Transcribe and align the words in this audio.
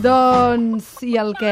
Doncs, 0.00 1.02
i 1.04 1.18
el 1.20 1.34
que 1.36 1.50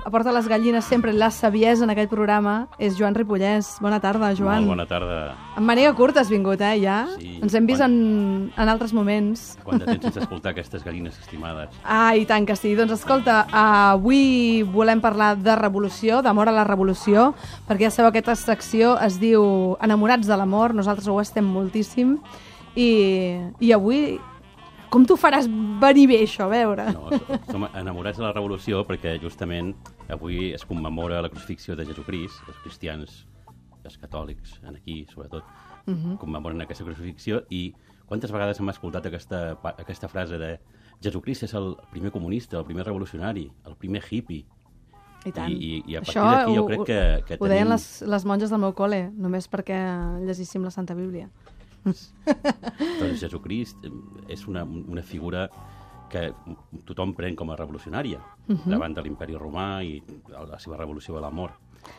aporta 0.00 0.32
les 0.32 0.46
gallines 0.48 0.86
sempre 0.88 1.12
la 1.12 1.28
saviesa 1.30 1.84
en 1.84 1.90
aquest 1.92 2.08
programa 2.08 2.70
és 2.80 2.94
Joan 2.96 3.14
Ripollès. 3.14 3.74
Bona 3.84 3.98
tarda, 4.00 4.30
Joan. 4.34 4.64
Molt 4.64 4.72
bona 4.72 4.86
tarda. 4.88 5.18
En 5.58 5.66
manera 5.68 5.92
curta 5.94 6.22
has 6.22 6.30
vingut, 6.32 6.60
eh, 6.64 6.78
ja? 6.80 7.02
Sí. 7.18 7.34
Ens 7.42 7.52
hem 7.54 7.66
vist 7.68 7.82
Quan- 7.82 7.92
en, 7.92 8.52
en 8.56 8.68
altres 8.72 8.94
moments. 8.96 9.58
Quant 9.62 9.78
de 9.78 9.84
temps 9.84 10.06
sense 10.08 10.20
escoltar 10.24 10.54
aquestes 10.54 10.82
gallines 10.84 11.18
estimades? 11.20 11.68
Ah, 11.84 12.16
i 12.16 12.24
tant 12.24 12.46
que 12.48 12.56
sí. 12.56 12.74
Doncs 12.74 12.92
escolta, 12.96 13.44
avui 13.52 14.62
volem 14.62 15.00
parlar 15.00 15.34
de 15.36 15.54
revolució, 15.56 16.22
d'amor 16.22 16.48
a 16.48 16.52
la 16.56 16.64
revolució, 16.64 17.34
perquè 17.68 17.86
ja 17.86 17.90
sabeu, 17.90 18.08
aquesta 18.08 18.34
secció 18.36 18.96
es 19.04 19.20
diu 19.20 19.76
Enamorats 19.84 20.26
de 20.26 20.36
l'amor, 20.36 20.72
nosaltres 20.74 21.08
ho 21.08 21.20
estem 21.20 21.44
moltíssim, 21.44 22.16
i, 22.74 22.88
i 23.60 23.72
avui, 23.72 24.18
com 24.90 25.04
t'ho 25.06 25.16
faràs 25.16 25.46
venir 25.80 26.06
bé, 26.08 26.22
això, 26.24 26.44
a 26.46 26.48
veure? 26.48 26.86
No, 26.92 27.08
som 27.50 27.66
enamorats 27.74 28.18
de 28.18 28.24
la 28.24 28.32
revolució 28.32 28.84
perquè 28.86 29.16
justament 29.22 29.74
avui 30.08 30.52
es 30.54 30.64
commemora 30.64 31.20
la 31.22 31.28
crucifixió 31.28 31.76
de 31.76 31.84
Jesucrist, 31.86 32.42
els 32.48 32.58
cristians, 32.64 33.26
els 33.84 33.98
catòlics, 33.98 34.60
en 34.66 34.76
aquí 34.76 35.06
sobretot, 35.12 35.44
uh 35.86 35.92
-huh. 35.94 36.16
commemoren 36.18 36.60
aquesta 36.60 36.84
crucifixió 36.84 37.44
i 37.50 37.74
quantes 38.06 38.30
vegades 38.32 38.58
hem 38.60 38.68
escoltat 38.68 39.06
aquesta, 39.06 39.58
aquesta 39.78 40.08
frase 40.08 40.38
de 40.38 40.58
Jesucrist 41.02 41.42
és 41.42 41.54
el 41.54 41.76
primer 41.90 42.10
comunista, 42.10 42.58
el 42.58 42.64
primer 42.64 42.84
revolucionari, 42.86 43.50
el 43.66 43.76
primer 43.76 44.02
hippie. 44.10 44.44
I 45.24 45.32
tant. 45.32 45.50
I- 45.50 45.54
i- 45.54 45.82
i 45.92 45.96
a 45.96 46.00
partir 46.02 46.22
d'aquí 46.22 46.54
jo 46.54 46.62
ho- 46.62 46.66
crec 46.66 46.84
que- 46.84 47.24
que 47.26 47.36
Ho 47.40 47.48
deien 47.48 47.66
tenim- 47.66 47.72
les, 47.72 48.02
les 48.02 48.24
monges 48.24 48.48
del 48.50 48.60
meu 48.60 48.72
col·le, 48.72 49.10
només 49.12 49.50
perquè 49.50 50.20
llegíssim 50.24 50.62
la 50.62 50.70
Santa 50.70 50.94
Bíblia. 50.94 51.28
Doncs 53.00 53.20
Jesucrist 53.20 53.84
eh, 53.86 53.92
és 54.32 54.46
una, 54.50 54.64
una 54.64 55.02
figura 55.02 55.48
que 56.10 56.28
tothom 56.86 57.14
pren 57.18 57.34
com 57.34 57.50
a 57.50 57.56
revolucionària 57.58 58.20
uh 58.20 58.54
-huh. 58.54 58.70
davant 58.70 58.94
de 58.94 59.02
l'imperi 59.02 59.34
romà 59.34 59.82
i 59.82 60.02
la 60.28 60.58
seva 60.58 60.76
revolució 60.76 61.14
de 61.14 61.20
l'amor. 61.20 61.50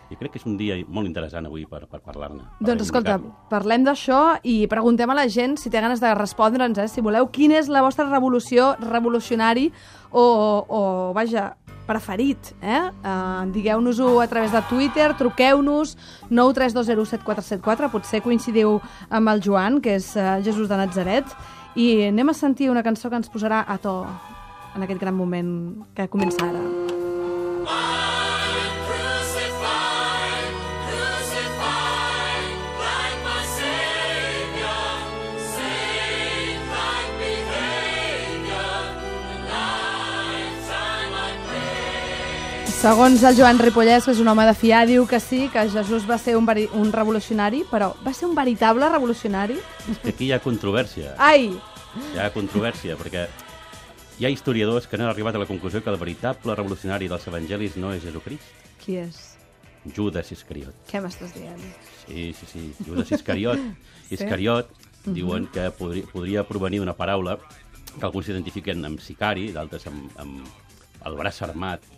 I 0.09 0.15
crec 0.15 0.31
que 0.31 0.39
és 0.39 0.45
un 0.45 0.57
dia 0.57 0.75
molt 0.87 1.07
interessant 1.07 1.45
avui 1.45 1.65
per, 1.65 1.85
per 1.87 2.01
parlar-ne. 2.01 2.43
per 2.59 2.67
Doncs 2.67 2.81
escolta, 2.81 3.15
reivindicar-lo. 3.15 3.49
parlem 3.49 3.83
d'això 3.83 4.39
i 4.43 4.67
preguntem 4.67 5.09
a 5.09 5.13
la 5.13 5.27
gent 5.27 5.57
si 5.57 5.69
té 5.69 5.81
ganes 5.81 5.99
de 5.99 6.13
respondre'ns, 6.13 6.77
eh, 6.77 6.87
si 6.87 7.01
voleu, 7.01 7.29
quina 7.31 7.55
és 7.57 7.67
la 7.67 7.81
vostra 7.81 8.09
revolució, 8.09 8.75
revolucionari 8.79 9.71
o, 10.11 10.65
o 10.67 11.13
vaja, 11.13 11.55
preferit. 11.87 12.51
Eh? 12.61 12.81
Uh, 13.01 13.47
Digueu-nos-ho 13.55 14.19
a 14.21 14.27
través 14.27 14.51
de 14.51 14.61
Twitter, 14.69 15.13
truqueu-nos 15.17 15.95
932074474, 16.29 17.91
potser 17.93 18.21
coincidiu 18.25 18.81
amb 19.09 19.33
el 19.33 19.41
Joan, 19.43 19.81
que 19.81 19.97
és 19.97 20.11
uh, 20.19 20.37
Jesús 20.43 20.69
de 20.69 20.77
Nazaret, 20.77 21.37
i 21.77 22.09
anem 22.11 22.33
a 22.33 22.37
sentir 22.37 22.69
una 22.73 22.83
cançó 22.83 23.09
que 23.09 23.17
ens 23.19 23.31
posarà 23.31 23.63
a 23.67 23.77
to 23.81 24.01
en 24.75 24.83
aquest 24.85 25.01
gran 25.01 25.15
moment 25.17 25.49
que 25.95 26.09
comença 26.11 26.45
ara. 26.45 26.61
Crucified, 27.67 28.06
Segons 42.77 43.23
el 43.25 43.33
Joan 43.33 43.57
Ripollès, 43.57 44.05
que 44.05 44.13
és 44.13 44.19
un 44.21 44.27
home 44.29 44.43
de 44.45 44.53
fiar, 44.53 44.83
diu 44.85 45.07
que 45.09 45.17
sí, 45.17 45.47
que 45.49 45.63
Jesús 45.73 46.03
va 46.05 46.19
ser 46.21 46.35
un, 46.37 46.45
veri 46.45 46.67
un 46.77 46.91
revolucionari, 46.93 47.63
però 47.65 47.87
va 48.05 48.13
ser 48.13 48.27
un 48.27 48.35
veritable 48.37 48.85
revolucionari? 48.93 49.57
És 49.89 49.97
que 50.03 50.13
aquí 50.13 50.27
hi 50.27 50.35
ha 50.35 50.37
controvèrsia. 50.43 51.15
Ai! 51.17 51.49
Hi 52.13 52.21
ha 52.21 52.27
controvèrsia, 52.35 52.99
perquè 52.99 53.25
hi 54.19 54.29
ha 54.29 54.29
historiadors 54.29 54.85
que 54.85 54.99
han 54.99 55.07
arribat 55.09 55.39
a 55.39 55.41
la 55.41 55.49
conclusió 55.49 55.81
que 55.81 55.89
el 55.89 55.97
veritable 55.97 56.53
revolucionari 56.53 57.09
dels 57.09 57.25
evangelis 57.33 57.81
no 57.81 57.95
és 57.97 58.05
Jesucrist, 58.05 58.53
Qui 58.85 59.01
és? 59.01 59.17
Judas 59.97 60.29
Iscariot. 60.37 60.77
Què 60.87 61.01
m'estàs 61.01 61.33
dient? 61.33 61.67
Sí, 62.05 62.29
sí, 62.37 62.53
sí. 62.53 62.63
Judas 62.85 63.09
Iscariot. 63.11 63.65
Iscariot 64.15 64.69
diuen 65.07 65.49
que 65.49 65.71
podria, 65.73 66.05
podria 66.13 66.45
provenir 66.45 66.85
d'una 66.85 66.95
paraula 66.95 67.39
que 67.97 68.05
alguns 68.05 68.29
identifiquen 68.29 68.85
amb 68.85 69.01
sicari, 69.01 69.49
d'altres 69.55 69.89
amb, 69.89 70.11
amb 70.21 71.07
el 71.07 71.17
braç 71.17 71.41
armat 71.47 71.96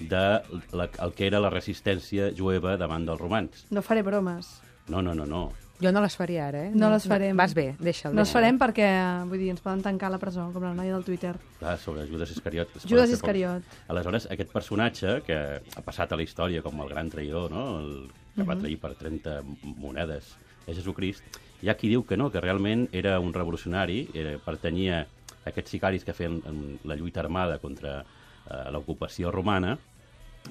de 0.00 0.24
la, 0.72 0.88
el 1.04 1.12
que 1.16 1.26
era 1.26 1.40
la 1.40 1.50
resistència 1.52 2.30
jueva 2.36 2.76
davant 2.80 3.04
dels 3.06 3.20
romans. 3.20 3.66
No 3.70 3.82
faré 3.82 4.02
bromes. 4.06 4.60
No, 4.88 5.02
no, 5.02 5.14
no, 5.14 5.26
no. 5.26 5.50
Jo 5.80 5.88
no 5.96 6.02
les 6.04 6.12
faria 6.16 6.46
ara, 6.50 6.66
eh? 6.68 6.72
No 6.76 6.90
les 6.92 7.06
farem. 7.08 7.36
Vas 7.40 7.54
bé, 7.56 7.70
deixa'l. 7.80 8.12
No 8.12 8.20
deixa'l. 8.20 8.36
farem 8.36 8.58
perquè, 8.60 8.88
vull 9.30 9.40
dir, 9.40 9.48
ens 9.54 9.62
poden 9.64 9.80
tancar 9.84 10.10
a 10.10 10.12
la 10.12 10.18
presó, 10.20 10.50
com 10.52 10.66
la 10.66 10.74
noia 10.76 10.92
del 10.92 11.06
Twitter. 11.06 11.32
Clar, 11.58 11.78
sobre 11.80 12.04
Judas 12.10 12.34
Iscariot. 12.34 12.74
Judas 12.84 13.14
Iscariot. 13.14 13.64
poc. 13.64 13.86
Aleshores, 13.94 14.28
aquest 14.34 14.52
personatge, 14.52 15.20
que 15.24 15.38
ha 15.60 15.84
passat 15.86 16.12
a 16.12 16.18
la 16.20 16.26
història 16.26 16.60
com 16.62 16.82
el 16.84 16.92
gran 16.92 17.08
traïdor, 17.08 17.48
no? 17.54 17.64
el 17.80 18.10
que 18.36 18.44
va 18.44 18.58
trair 18.60 18.76
per 18.80 18.92
30 18.98 19.40
monedes 19.80 20.34
a 20.68 20.74
Jesucrist, 20.76 21.40
hi 21.62 21.68
ha 21.68 21.76
qui 21.76 21.88
diu 21.88 22.04
que 22.04 22.16
no, 22.16 22.28
que 22.32 22.40
realment 22.44 22.86
era 22.92 23.18
un 23.20 23.32
revolucionari, 23.32 24.02
era, 24.12 24.36
pertanyia 24.44 25.00
a 25.00 25.48
aquests 25.48 25.76
sicaris 25.76 26.04
que 26.04 26.12
feien 26.16 26.42
en 26.48 26.78
la 26.84 26.96
lluita 26.96 27.20
armada 27.24 27.58
contra 27.58 28.00
eh, 28.02 28.70
l'ocupació 28.72 29.32
romana 29.32 29.78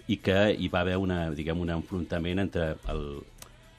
i 0.07 0.17
que 0.17 0.37
hi 0.57 0.69
va 0.71 0.81
haver 0.81 0.97
una, 0.97 1.29
diguem, 1.35 1.59
un 1.61 1.73
enfrontament 1.73 2.43
entre 2.45 2.75
el, 2.93 3.03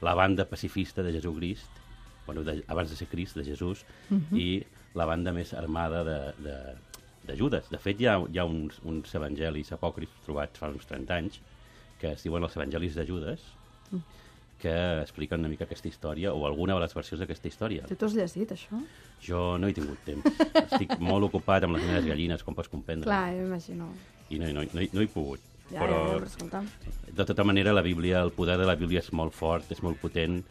la 0.01 0.13
banda 0.17 0.45
pacifista 0.49 1.03
de 1.03 1.13
Jesucrist, 1.13 1.81
bueno, 2.25 2.43
de, 2.43 2.63
abans 2.67 2.89
de 2.89 2.95
ser 2.95 3.07
Crist, 3.07 3.35
de 3.35 3.45
Jesús, 3.45 3.85
uh 4.09 4.17
-huh. 4.17 4.37
i 4.37 4.63
la 4.93 5.05
banda 5.05 5.31
més 5.31 5.53
armada 5.53 6.03
de, 6.03 6.19
de, 6.43 6.57
de 7.27 7.37
Judas. 7.37 7.69
De 7.69 7.77
fet, 7.77 7.99
hi 8.01 8.07
ha, 8.07 8.19
hi 8.31 8.39
ha 8.39 8.45
uns, 8.45 8.79
uns 8.83 9.15
evangelis 9.15 9.71
apòcrifs 9.71 10.25
trobats 10.25 10.59
fa 10.59 10.69
uns 10.69 10.85
30 10.85 11.15
anys 11.15 11.41
que 11.99 12.13
es 12.13 12.23
diuen 12.23 12.43
els 12.43 12.55
evangelis 12.55 12.95
de 12.95 13.05
Judas, 13.05 13.41
que 14.61 14.73
expliquen 15.01 15.39
una 15.39 15.49
mica 15.49 15.65
aquesta 15.65 15.87
història, 15.89 16.33
o 16.33 16.45
alguna 16.47 16.75
de 16.77 16.81
les 16.83 16.93
versions 16.93 17.19
d'aquesta 17.19 17.47
història. 17.47 17.85
Tu 17.89 17.95
t'ho 17.95 18.09
has 18.09 18.15
llegit, 18.17 18.53
això? 18.55 18.81
Jo 19.21 19.57
no 19.61 19.69
he 19.69 19.73
tingut 19.73 20.01
temps. 20.05 20.25
Estic 20.65 20.97
molt 20.99 21.29
ocupat 21.29 21.65
amb 21.67 21.77
les 21.77 21.85
meves 21.85 22.05
gallines, 22.05 22.43
com 22.45 22.57
pots 22.57 22.69
comprendre. 22.69 23.09
Clar, 23.09 23.33
ja 23.35 23.41
m'imagino. 23.41 23.89
I 24.29 24.39
no, 24.41 24.51
no, 24.57 24.65
no, 24.73 24.85
no 24.93 25.01
he 25.01 25.09
pogut. 25.11 25.50
Ja, 25.71 25.79
però, 25.85 25.97
ja, 26.19 26.61
de 27.15 27.25
tota 27.25 27.43
manera, 27.47 27.71
la 27.73 27.81
Bíblia, 27.81 28.21
el 28.21 28.31
poder 28.31 28.57
de 28.59 28.65
la 28.67 28.75
Bíblia 28.75 28.99
és 28.99 29.11
molt 29.13 29.33
fort, 29.33 29.71
és 29.71 29.81
molt 29.83 29.99
potent, 30.01 30.41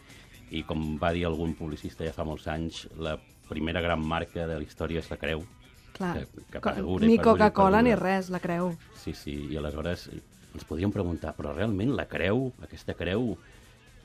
i 0.51 0.63
com 0.67 0.97
va 0.99 1.13
dir 1.13 1.27
algun 1.29 1.55
publicista 1.55 2.05
ja 2.07 2.13
fa 2.17 2.25
molts 2.25 2.47
anys, 2.49 2.87
la 2.99 3.19
primera 3.49 3.81
gran 3.81 4.01
marca 4.07 4.47
de 4.47 4.57
la 4.59 4.63
història 4.65 4.99
és 5.03 5.11
la 5.11 5.17
creu. 5.19 5.45
Clar. 5.93 6.15
Que- 6.19 6.45
que 6.51 6.61
perdura 6.61 7.07
ni 7.07 7.19
Coca-Cola 7.19 7.83
ni 7.83 7.95
res, 7.95 8.31
la 8.31 8.41
creu. 8.41 8.75
Sí, 8.97 9.13
sí, 9.15 9.35
i 9.51 9.57
aleshores 9.57 10.09
ens 10.55 10.65
podríem 10.65 10.91
preguntar, 10.91 11.35
però 11.37 11.53
realment 11.55 11.93
la 11.95 12.07
creu, 12.09 12.53
aquesta 12.63 12.95
creu, 12.95 13.37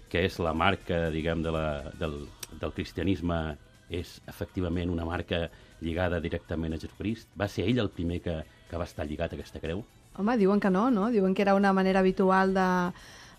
que 0.09 0.25
és 0.25 0.37
la 0.39 0.53
marca, 0.53 1.09
diguem, 1.09 1.41
de 1.41 1.51
la, 1.51 1.91
del, 1.97 2.27
del 2.59 2.73
cristianisme, 2.73 3.57
és 3.89 4.19
efectivament 4.27 4.89
una 4.89 5.05
marca 5.05 5.49
lligada 5.81 6.19
directament 6.19 6.73
a 6.73 6.77
Jesucrist? 6.81 7.27
Va 7.37 7.47
ser 7.47 7.65
ell 7.69 7.79
el 7.79 7.89
primer 7.89 8.21
que, 8.21 8.43
que 8.69 8.77
va 8.77 8.85
estar 8.85 9.05
lligat 9.05 9.33
a 9.33 9.35
aquesta 9.35 9.59
creu? 9.61 9.83
Home, 10.17 10.37
diuen 10.37 10.59
que 10.59 10.69
no, 10.69 10.89
no? 10.91 11.09
Diuen 11.11 11.33
que 11.35 11.41
era 11.43 11.55
una 11.55 11.73
manera 11.73 11.99
habitual 11.99 12.53
de, 12.53 12.91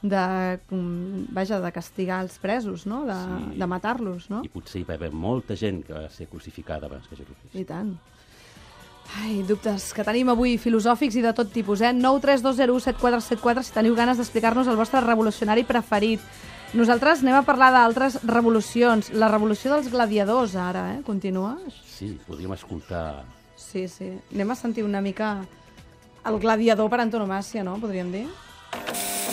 de, 0.02 0.60
mm, 0.70 1.32
vaja, 1.34 1.60
de 1.60 1.72
castigar 1.72 2.22
els 2.22 2.38
presos, 2.38 2.86
no? 2.86 3.04
De, 3.06 3.14
Sí. 3.14 3.58
de 3.58 3.66
matar-los, 3.66 4.28
no? 4.30 4.42
I 4.44 4.48
potser 4.48 4.80
hi 4.82 4.84
va 4.84 4.94
haver 4.94 5.12
molta 5.12 5.56
gent 5.56 5.84
que 5.86 5.92
va 5.94 6.08
ser 6.10 6.28
crucificada 6.28 6.86
abans 6.86 7.08
que 7.08 7.16
Jesucrist. 7.16 7.54
I 7.54 7.64
tant. 7.64 7.96
Ai, 9.22 9.42
dubtes 9.46 9.92
que 9.94 10.02
tenim 10.02 10.28
avui 10.32 10.56
filosòfics 10.58 11.14
i 11.14 11.22
de 11.22 11.32
tot 11.32 11.52
tipus, 11.54 11.80
eh? 11.80 11.92
932017474 11.94 13.62
si 13.62 13.72
teniu 13.72 13.94
ganes 13.94 14.18
d'explicar-nos 14.18 14.66
el 14.66 14.76
vostre 14.76 15.00
revolucionari 15.00 15.62
preferit. 15.64 16.20
Nosaltres 16.74 17.22
anem 17.22 17.36
a 17.38 17.44
parlar 17.46 17.70
d'altres 17.72 18.18
revolucions. 18.26 19.12
La 19.14 19.28
revolució 19.30 19.72
dels 19.72 19.88
gladiadors, 19.92 20.56
ara, 20.58 20.96
eh? 20.96 21.02
Continua? 21.06 21.56
Sí, 21.86 22.18
podríem 22.26 22.52
escoltar... 22.52 23.22
Sí, 23.56 23.86
sí. 23.88 24.10
Anem 24.34 24.50
a 24.50 24.56
sentir 24.58 24.82
una 24.84 25.00
mica 25.00 25.44
el 26.26 26.38
gladiador 26.38 26.90
per 26.90 27.00
antonomàcia, 27.04 27.64
no? 27.64 27.76
Podríem 27.80 28.10
dir. 28.12 28.26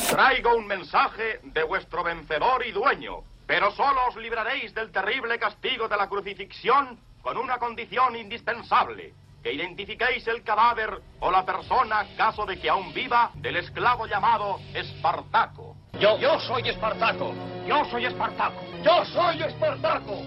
Traigo 0.10 0.56
un 0.56 0.68
mensaje 0.68 1.40
de 1.44 1.64
vuestro 1.64 2.04
vencedor 2.04 2.66
y 2.66 2.72
dueño, 2.72 3.24
pero 3.48 3.72
solo 3.72 4.08
os 4.10 4.16
libraréis 4.16 4.74
del 4.74 4.92
terrible 4.92 5.40
castigo 5.40 5.88
de 5.88 5.98
la 5.98 6.08
crucifixión 6.08 7.00
con 7.22 7.38
una 7.38 7.58
condición 7.58 8.16
indispensable, 8.16 9.14
que 9.42 9.54
identifiquéis 9.54 10.28
el 10.28 10.44
cadáver 10.44 11.02
o 11.20 11.32
la 11.32 11.46
persona, 11.46 12.06
caso 12.16 12.46
de 12.46 12.60
que 12.60 12.70
aún 12.70 12.94
viva, 12.94 13.32
del 13.36 13.58
esclavo 13.58 14.06
llamado 14.06 14.60
Espartaco. 14.74 15.76
Yo, 16.00 16.18
yo 16.18 16.40
soy 16.40 16.68
Espartaco. 16.70 17.34
Yo 17.68 17.86
soy 17.86 18.06
Espartaco. 18.06 18.62
Yo 18.84 19.06
soy 19.06 19.44
Espartaco. 19.44 20.22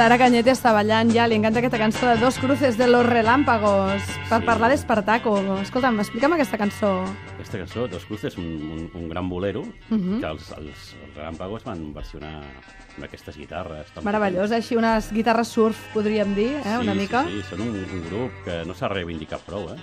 Sara 0.00 0.16
Cañete 0.16 0.48
està 0.54 0.70
ballant 0.72 1.10
ja, 1.12 1.26
li 1.28 1.36
encanta 1.36 1.60
aquesta 1.60 1.76
cançó 1.76 2.06
de 2.08 2.14
Dos 2.22 2.38
cruces 2.40 2.78
de 2.80 2.86
los 2.88 3.04
relámpagos 3.04 4.00
per 4.30 4.38
Sí. 4.40 4.46
parlar 4.46 4.70
d'Espartaco. 4.70 5.34
Escolta'm, 5.60 6.00
explica'm 6.00 6.32
aquesta 6.32 6.56
cançó. 6.56 7.04
Aquesta 7.34 7.58
cançó, 7.58 7.86
Dos 7.86 8.06
Cruces, 8.06 8.38
un, 8.38 8.46
un, 8.46 8.90
un 8.94 9.08
gran 9.10 9.28
bolero 9.28 9.60
Mhm. 9.90 10.20
que 10.20 10.26
els, 10.26 10.50
els, 10.52 10.94
els 11.04 11.14
Relámpagos 11.14 11.64
van 11.64 11.92
versionar 11.92 12.32
amb 12.96 13.04
aquestes 13.04 13.36
guitarres. 13.36 13.92
tan 13.92 14.02
Meravellós, 14.02 14.50
així 14.52 14.74
unes 14.74 15.12
guitarres 15.12 15.48
surf, 15.48 15.76
podríem 15.92 16.34
dir, 16.34 16.48
eh, 16.54 16.60
potents. 16.62 16.80
una 16.82 16.92
sí, 16.94 16.98
mica. 16.98 17.24
Sí, 17.24 17.42
sí, 17.42 17.48
són 17.50 17.60
un, 17.60 17.68
un 17.76 18.02
grup 18.08 18.32
que 18.46 18.64
no 18.64 18.72
s'ha 18.72 18.88
reivindicat 18.88 19.40
prou, 19.42 19.68
eh? 19.68 19.76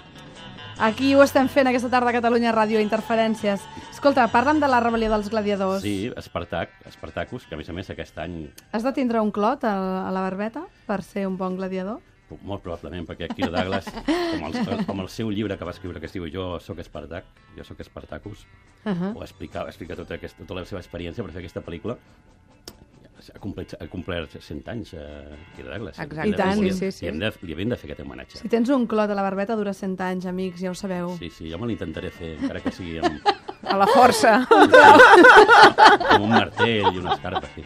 Aquí 0.80 1.16
ho 1.18 1.24
estem 1.26 1.48
fent 1.50 1.66
aquesta 1.72 1.90
tarda 1.90 2.12
a 2.12 2.14
Catalunya 2.14 2.52
Ràdio 2.54 2.78
Interferències. 2.84 3.64
Escolta, 3.90 4.28
parla'm 4.30 4.60
de 4.62 4.68
la 4.70 4.78
rebel·lió 4.84 5.10
dels 5.10 5.30
gladiadors. 5.34 5.82
Sí, 5.82 6.12
Espartac, 6.16 6.70
Espartacus, 6.86 7.48
que 7.50 7.58
a 7.58 7.58
més 7.58 7.70
a 7.72 7.74
més 7.74 7.90
aquest 7.90 8.20
any 8.22 8.44
Has 8.72 8.86
de 8.86 8.94
tindre 8.94 9.24
un 9.26 9.32
clot 9.34 9.66
a, 9.66 9.74
a 10.06 10.12
la 10.14 10.22
barbeta 10.22 10.68
per 10.86 11.00
ser 11.02 11.26
un 11.30 11.38
bon 11.40 11.58
gladiador? 11.58 12.04
molt 12.44 12.60
probablement, 12.60 13.06
perquè 13.08 13.30
Kiro 13.32 13.48
Douglas, 13.54 13.86
com 13.88 14.42
el, 14.50 14.82
com 14.86 15.00
el 15.00 15.08
seu 15.08 15.30
llibre 15.32 15.56
que 15.58 15.64
va 15.64 15.72
escriure 15.72 16.02
que 16.04 16.10
es 16.10 16.14
diu 16.14 16.26
Jo 16.30 16.58
sóc 16.60 16.82
Espartac, 16.84 17.24
jo 17.56 17.64
sóc 17.64 17.80
Espartacus, 17.82 18.46
Uh 18.88 18.92
-huh. 18.94 19.18
o 19.18 19.22
explica, 19.24 19.64
explica 19.68 19.96
tota, 19.96 20.14
aquesta, 20.16 20.38
tota 20.46 20.54
la 20.62 20.66
seva 20.66 20.80
experiència 20.80 21.24
per 21.24 21.32
fer 21.34 21.40
aquesta 21.40 21.62
pel·lícula, 21.62 21.98
ha 23.34 23.40
complert, 23.42 23.74
ha 23.82 23.88
complert 23.92 24.36
100 24.40 24.68
anys, 24.74 24.94
eh, 24.94 25.36
Kiro 25.56 25.70
Douglas. 25.72 26.00
Exacte. 26.00 26.30
I 26.30 26.34
tant. 26.38 26.60
Sí, 26.62 26.72
sí, 26.72 26.92
sí. 26.92 27.06
Li, 27.06 27.12
hem 27.12 27.20
de, 27.20 27.32
li 27.48 27.54
havíem 27.58 27.70
de 27.74 27.78
fer 27.82 27.90
aquest 27.92 28.04
homenatge. 28.06 28.38
Si 28.42 28.50
tens 28.52 28.70
un 28.74 28.86
clot 28.88 29.10
a 29.10 29.18
la 29.18 29.26
barbeta 29.26 29.56
dura 29.60 29.74
100 29.74 30.00
anys, 30.06 30.26
amics, 30.30 30.62
ja 30.62 30.72
ho 30.72 30.78
sabeu. 30.78 31.16
Sí, 31.20 31.30
sí, 31.34 31.50
jo 31.52 31.58
me 31.62 31.68
l'intentaré 31.72 32.12
fer, 32.14 32.36
encara 32.42 32.62
que 32.64 32.72
sigui 32.72 33.00
amb, 33.02 33.34
A 33.68 33.76
la 33.76 33.88
força. 33.90 34.36
amb 34.48 36.24
un 36.24 36.30
martell 36.32 36.88
i 36.94 37.00
unes 37.02 37.20
carpes, 37.20 37.50
sí. 37.56 37.64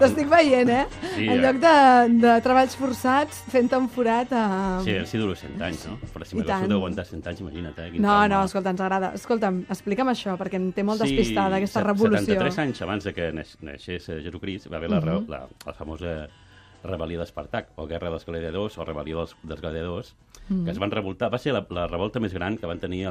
T'estic 0.00 0.28
veient, 0.30 0.68
eh? 0.72 0.86
Sí, 1.14 1.26
en 1.28 1.34
eh? 1.34 1.42
lloc 1.42 1.58
de, 1.62 1.74
de 2.22 2.34
treballs 2.44 2.74
forçats, 2.80 3.42
fent 3.52 3.68
un 3.76 3.88
forat 3.92 4.32
a... 4.32 4.42
Sí, 4.84 4.94
si 5.06 5.18
duro 5.20 5.34
100 5.36 5.60
anys, 5.62 5.86
no? 5.90 5.98
Però 6.14 6.24
si 6.26 6.36
m'hagués 6.38 6.50
tant. 6.50 6.68
d'aguantar 6.72 7.04
100 7.06 7.26
anys, 7.30 7.40
imagina't, 7.44 7.78
eh? 7.78 7.90
quin 7.92 8.02
No, 8.02 8.08
trauma. 8.16 8.28
no, 8.32 8.42
escolta, 8.48 8.70
ens 8.74 8.80
agrada. 8.80 9.12
Escolta'm, 9.20 9.62
explica'm 9.68 10.08
això, 10.14 10.36
perquè 10.40 10.56
em 10.60 10.70
té 10.72 10.82
molt 10.82 11.02
despistada, 11.04 11.56
aquesta 11.60 11.80
set- 11.80 11.86
revolució. 11.92 12.24
73 12.26 12.58
anys 12.64 12.82
abans 12.88 13.04
de 13.04 13.12
que 13.14 13.30
neix- 13.36 13.56
naixés 13.60 14.08
eh, 14.08 14.20
Jesucrist 14.24 14.70
va 14.72 14.78
haver 14.78 14.90
la, 14.90 15.00
Mhm. 15.00 15.28
la, 15.28 15.42
la 15.66 15.74
famosa 15.74 16.28
rebel·lió 16.82 17.18
d'Espartac, 17.20 17.74
o 17.76 17.86
Guerra 17.86 18.08
dels 18.08 18.24
Gladiadors, 18.24 18.78
o 18.78 18.84
Rebel·lió 18.86 19.18
dels, 19.18 19.36
dels 19.42 19.60
Gladiadors, 19.60 20.14
Mhm. 20.48 20.64
que 20.64 20.70
es 20.70 20.78
van 20.78 20.90
revoltar. 20.90 21.30
Va 21.30 21.38
ser 21.38 21.52
la, 21.52 21.66
la 21.68 21.86
revolta 21.86 22.18
més 22.20 22.32
gran 22.32 22.56
que 22.56 22.66
van 22.66 22.80
tenir 22.80 23.06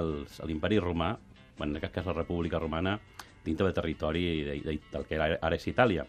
l'imperi 0.45 0.79
romà, 0.79 1.15
en 1.59 1.75
aquest 1.77 1.93
cas 1.93 2.05
la 2.07 2.13
República 2.13 2.57
Romana, 2.57 2.99
dintre 3.45 3.65
del 3.65 3.73
territori 3.73 4.43
de, 4.43 4.59
de, 4.61 4.79
del 4.91 5.05
que 5.05 5.15
ara, 5.19 5.37
ara 5.41 5.55
és 5.55 5.67
Itàlia. 5.67 6.05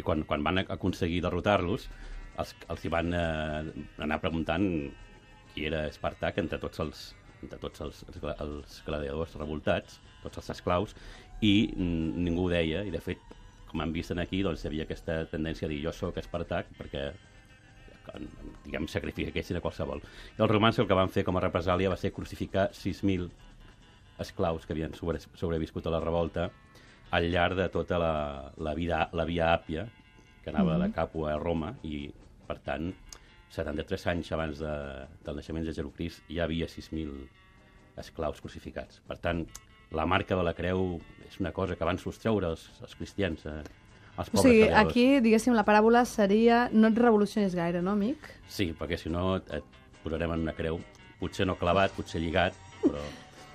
I 0.00 0.04
quan, 0.06 0.24
quan 0.28 0.44
van 0.46 0.62
aconseguir 0.64 1.20
derrotar-los, 1.26 1.86
els, 2.40 2.54
els 2.72 2.84
hi 2.84 2.92
van 2.92 3.14
eh, 3.16 3.86
anar 4.00 4.20
preguntant 4.22 4.66
qui 5.52 5.66
era 5.68 5.84
Espartac 5.90 6.38
entre 6.40 6.60
tots 6.62 6.80
els, 6.82 7.02
entre 7.42 7.58
tots 7.62 7.82
els, 7.84 8.04
els, 8.08 8.22
els 8.46 8.78
gladiadors 8.86 9.36
revoltats, 9.40 9.98
tots 10.24 10.40
els 10.40 10.52
esclaus, 10.56 10.94
i 11.40 11.72
ningú 11.76 12.46
ho 12.46 12.52
deia, 12.52 12.84
i 12.86 12.94
de 12.94 13.00
fet, 13.02 13.20
com 13.70 13.82
han 13.82 13.92
vist 13.94 14.12
aquí, 14.18 14.42
doncs 14.42 14.64
hi 14.64 14.70
havia 14.70 14.86
aquesta 14.86 15.24
tendència 15.30 15.68
a 15.68 15.72
dir 15.72 15.82
jo 15.84 15.92
sóc 15.94 16.18
Espartac, 16.20 16.72
perquè 16.78 17.10
diguem, 18.64 18.88
sacrifiquessin 18.90 19.58
a 19.58 19.62
qualsevol. 19.62 20.02
I 20.36 20.42
els 20.42 20.50
romans 20.50 20.78
el 20.80 20.88
que 20.88 20.98
van 20.98 21.12
fer 21.12 21.24
com 21.26 21.38
a 21.38 21.44
represàlia 21.44 21.92
va 21.92 21.98
ser 22.00 22.12
crucificar 22.16 22.70
6.000 22.74 23.28
esclaus 24.20 24.66
que 24.66 24.74
havien 24.74 24.94
sobre, 24.94 25.20
sobreviscut 25.20 25.86
a 25.86 25.94
la 25.94 26.00
revolta 26.02 26.50
al 27.10 27.26
llarg 27.32 27.56
de 27.58 27.68
tota 27.72 27.98
la, 27.98 28.14
la, 28.56 28.74
vida, 28.74 29.08
la 29.12 29.24
via 29.26 29.52
àpia, 29.54 29.86
que 30.44 30.50
anava 30.52 30.78
de 30.80 30.90
Capua 30.94 31.34
a 31.34 31.38
Roma, 31.40 31.74
i, 31.82 32.06
per 32.46 32.58
tant, 32.64 32.92
73 33.50 34.06
anys 34.12 34.30
abans 34.32 34.60
de, 34.62 34.74
del 35.26 35.40
naixement 35.40 35.66
de 35.66 35.74
Jesucrist 35.74 36.22
ja 36.28 36.36
hi 36.36 36.40
havia 36.44 36.68
6.000 36.70 37.10
esclaus 38.00 38.40
crucificats. 38.40 39.00
Per 39.08 39.18
tant, 39.18 39.42
la 39.90 40.06
marca 40.06 40.38
de 40.38 40.44
la 40.46 40.54
creu 40.54 41.00
és 41.26 41.40
una 41.42 41.50
cosa 41.52 41.76
que 41.76 41.86
van 41.86 41.98
sostreure 41.98 42.52
els, 42.54 42.68
els 42.80 42.94
cristians, 42.94 43.42
eh, 43.46 43.62
els 44.16 44.30
O 44.30 44.44
sigui, 44.44 44.62
treballadors. 44.62 44.92
aquí, 44.92 45.06
diguéssim, 45.24 45.56
la 45.58 45.66
paràbola 45.66 46.04
seria 46.06 46.68
no 46.72 46.92
et 46.92 46.98
revolucionis 47.02 47.56
gaire, 47.58 47.82
no, 47.82 47.96
amic? 47.98 48.30
Sí, 48.48 48.70
perquè 48.78 48.98
si 49.00 49.10
no 49.10 49.40
et 49.40 49.66
posarem 50.04 50.30
en 50.36 50.46
una 50.46 50.54
creu, 50.56 50.78
potser 51.20 51.46
no 51.46 51.58
clavat, 51.60 51.92
potser 51.98 52.22
lligat, 52.22 52.54
però... 52.84 53.02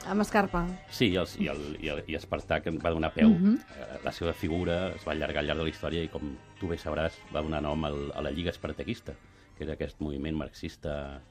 Amb 0.06 0.22
escarpa. 0.22 0.64
Sí, 0.94 1.10
i, 1.12 1.16
els, 1.18 1.36
i, 1.42 1.48
el, 1.50 1.62
i, 1.82 1.90
el, 1.90 2.04
i 2.08 2.18
Espartac 2.18 2.68
va 2.84 2.92
donar 2.94 3.12
peu. 3.14 3.30
Mm 3.30 3.56
-hmm. 3.56 4.04
La 4.04 4.12
seva 4.12 4.34
figura 4.34 4.90
es 4.96 5.06
va 5.08 5.14
allargar 5.14 5.40
al 5.40 5.48
llarg 5.48 5.60
de 5.60 5.64
la 5.64 5.70
història 5.70 6.04
i, 6.04 6.10
com 6.10 6.36
tu 6.60 6.68
bé 6.68 6.78
sabràs, 6.78 7.14
va 7.34 7.42
donar 7.42 7.62
nom 7.62 7.86
al, 7.86 8.12
a 8.14 8.22
la 8.22 8.32
Lliga 8.32 8.52
Espartaquista, 8.52 9.14
que 9.58 9.64
era 9.64 9.74
aquest 9.74 10.00
moviment 10.02 10.38
marxista 10.38 11.22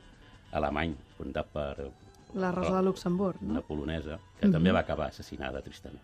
alemany, 0.53 0.97
fundat 1.17 1.47
per 1.53 1.91
La 2.35 2.51
Rosa 2.51 2.77
de 2.77 2.83
Luxemburg, 2.83 3.41
no? 3.43 3.51
una 3.51 3.61
polonesa, 3.61 4.19
que 4.41 4.49
també 4.49 4.73
va 4.73 4.81
acabar 4.81 5.07
assassinada, 5.07 5.63
tristament. 5.63 6.03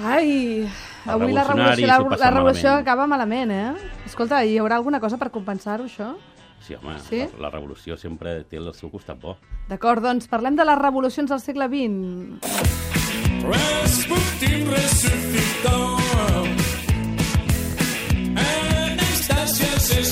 Ai, 0.00 0.68
avui 1.06 1.32
la 1.32 1.44
revolució, 1.44 1.86
la, 1.86 2.16
la 2.18 2.30
revolució 2.30 2.68
malament. 2.68 2.82
acaba 2.82 3.06
malament, 3.06 3.50
eh? 3.50 3.74
Escolta, 4.06 4.42
hi 4.42 4.56
haurà 4.58 4.76
alguna 4.76 4.98
cosa 4.98 5.18
per 5.20 5.30
compensar-ho, 5.30 5.84
això? 5.84 6.16
Sí, 6.64 6.74
home, 6.74 6.98
Sí? 7.04 7.18
La, 7.36 7.46
la 7.46 7.50
revolució 7.50 7.96
sempre 8.00 8.38
té 8.48 8.56
el 8.56 8.72
seu 8.72 8.88
costat 8.88 9.20
bo. 9.20 9.36
D'acord, 9.68 10.00
doncs 10.04 10.28
parlem 10.32 10.56
de 10.56 10.64
les 10.64 10.78
revolucions 10.80 11.28
del 11.28 11.42
segle 11.44 11.68
XX. 11.68 12.40
Rasputin 13.44 14.70
resucitó. 14.70 15.76
Anastasia 18.44 19.78
se 19.80 20.04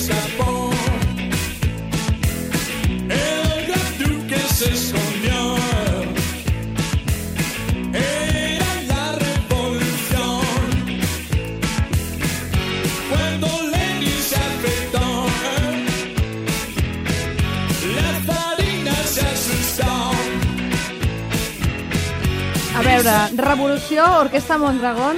veure, 23.03 23.41
revolució, 23.43 24.03
Orquestra 24.21 24.57
Mondragón, 24.57 25.17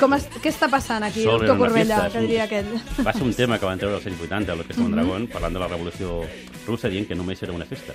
com 0.00 0.14
es, 0.16 0.24
què 0.42 0.50
està 0.50 0.68
passant 0.70 1.04
aquí, 1.06 1.22
Sol 1.24 1.40
doctor 1.40 1.58
Corbella, 1.60 1.98
fiesta, 2.02 2.10
que 2.12 2.24
diria 2.26 2.44
aquell? 2.44 2.70
Va 3.06 3.12
ser 3.14 3.22
un 3.26 3.34
tema 3.34 3.58
que 3.58 3.66
van 3.68 3.78
treure 3.80 3.96
als 3.98 4.06
anys 4.10 4.20
80, 4.20 4.54
l'Orquestra 4.56 4.82
Mhm. 4.82 4.90
Mondragón, 4.90 5.26
parlant 5.28 5.54
de 5.54 5.60
la 5.60 5.68
revolució 5.68 6.22
russa, 6.66 6.88
dient 6.88 7.06
que 7.08 7.14
només 7.14 7.42
era 7.42 7.52
una 7.52 7.64
festa. 7.64 7.94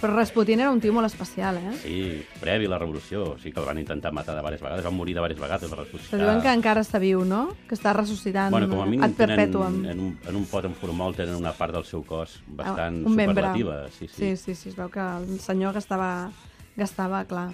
Però 0.00 0.14
Rasputin 0.14 0.60
era 0.60 0.70
un 0.70 0.80
tio 0.80 0.92
molt 0.92 1.06
especial, 1.06 1.56
eh? 1.58 1.72
Sí, 1.82 2.22
previ 2.40 2.66
a 2.66 2.68
la 2.70 2.78
revolució, 2.78 3.36
sí 3.42 3.50
que 3.52 3.60
el 3.60 3.66
van 3.66 3.78
intentar 3.78 4.12
matar 4.12 4.34
de 4.34 4.40
diverses 4.40 4.62
vegades, 4.62 4.84
van 4.84 4.94
morir 4.94 5.14
de 5.14 5.20
diverses 5.20 5.40
vegades, 5.40 5.70
va 5.70 5.76
Però 5.76 5.84
ressuscitar. 5.84 6.20
diuen 6.20 6.40
que 6.42 6.52
encara 6.52 6.80
està 6.82 7.00
viu, 7.00 7.24
no? 7.24 7.54
Que 7.68 7.74
està 7.74 7.92
ressuscitant 7.92 8.50
Bueno, 8.50 8.68
com 8.68 8.80
a 8.80 8.86
mínim 8.86 9.02
ad 9.02 9.10
tenen, 9.16 9.40
en, 9.40 10.00
un, 10.00 10.18
en 10.26 10.36
un 10.36 10.44
pot 10.46 10.64
en 10.64 10.74
formol 10.74 11.14
tenen 11.14 11.34
una 11.34 11.52
part 11.52 11.72
del 11.74 11.84
seu 11.84 12.04
cos 12.04 12.40
bastant 12.46 13.02
Ah, 13.04 13.08
un 13.08 13.16
membre. 13.16 13.42
superlativa. 13.42 13.88
Sí, 13.98 14.06
sí, 14.08 14.14
sí. 14.14 14.36
sí, 14.36 14.54
sí, 14.54 14.68
es 14.70 14.76
veu 14.76 14.88
que 14.88 15.00
el 15.00 15.40
senyor 15.40 15.74
gastava, 15.74 16.30
gastava 16.76 17.24
clar. 17.24 17.50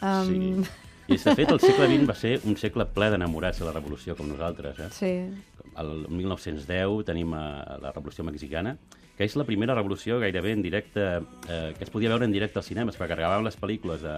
Um, 0.00 0.62
sí. 0.64 0.70
I, 1.10 1.16
de 1.18 1.34
fet, 1.34 1.50
el 1.50 1.58
segle 1.58 1.88
XX 1.90 2.06
va 2.06 2.14
ser 2.14 2.36
un 2.46 2.56
segle 2.60 2.86
ple 2.94 3.08
d'enamorats 3.10 3.58
de 3.58 3.66
la 3.66 3.74
revolució, 3.74 4.14
com 4.18 4.28
nosaltres. 4.30 4.78
Eh? 4.78 4.90
sí. 4.94 5.14
El 5.80 5.90
1910 6.10 7.04
tenim 7.06 7.34
eh, 7.34 7.42
la 7.82 7.92
Revolució 7.94 8.24
Mexicana, 8.26 8.74
que 9.16 9.26
és 9.26 9.36
la 9.38 9.46
primera 9.46 9.74
revolució 9.76 10.18
gairebé 10.22 10.54
en 10.56 10.62
directe, 10.64 11.06
eh, 11.48 11.72
que 11.76 11.86
es 11.86 11.92
podia 11.92 12.10
veure 12.12 12.26
en 12.26 12.34
directe 12.34 12.60
als 12.60 12.70
cinemes, 12.70 12.98
perquè 12.98 13.18
gravaven 13.18 13.46
les 13.46 13.58
pel·lícules 13.60 14.02
de, 14.02 14.16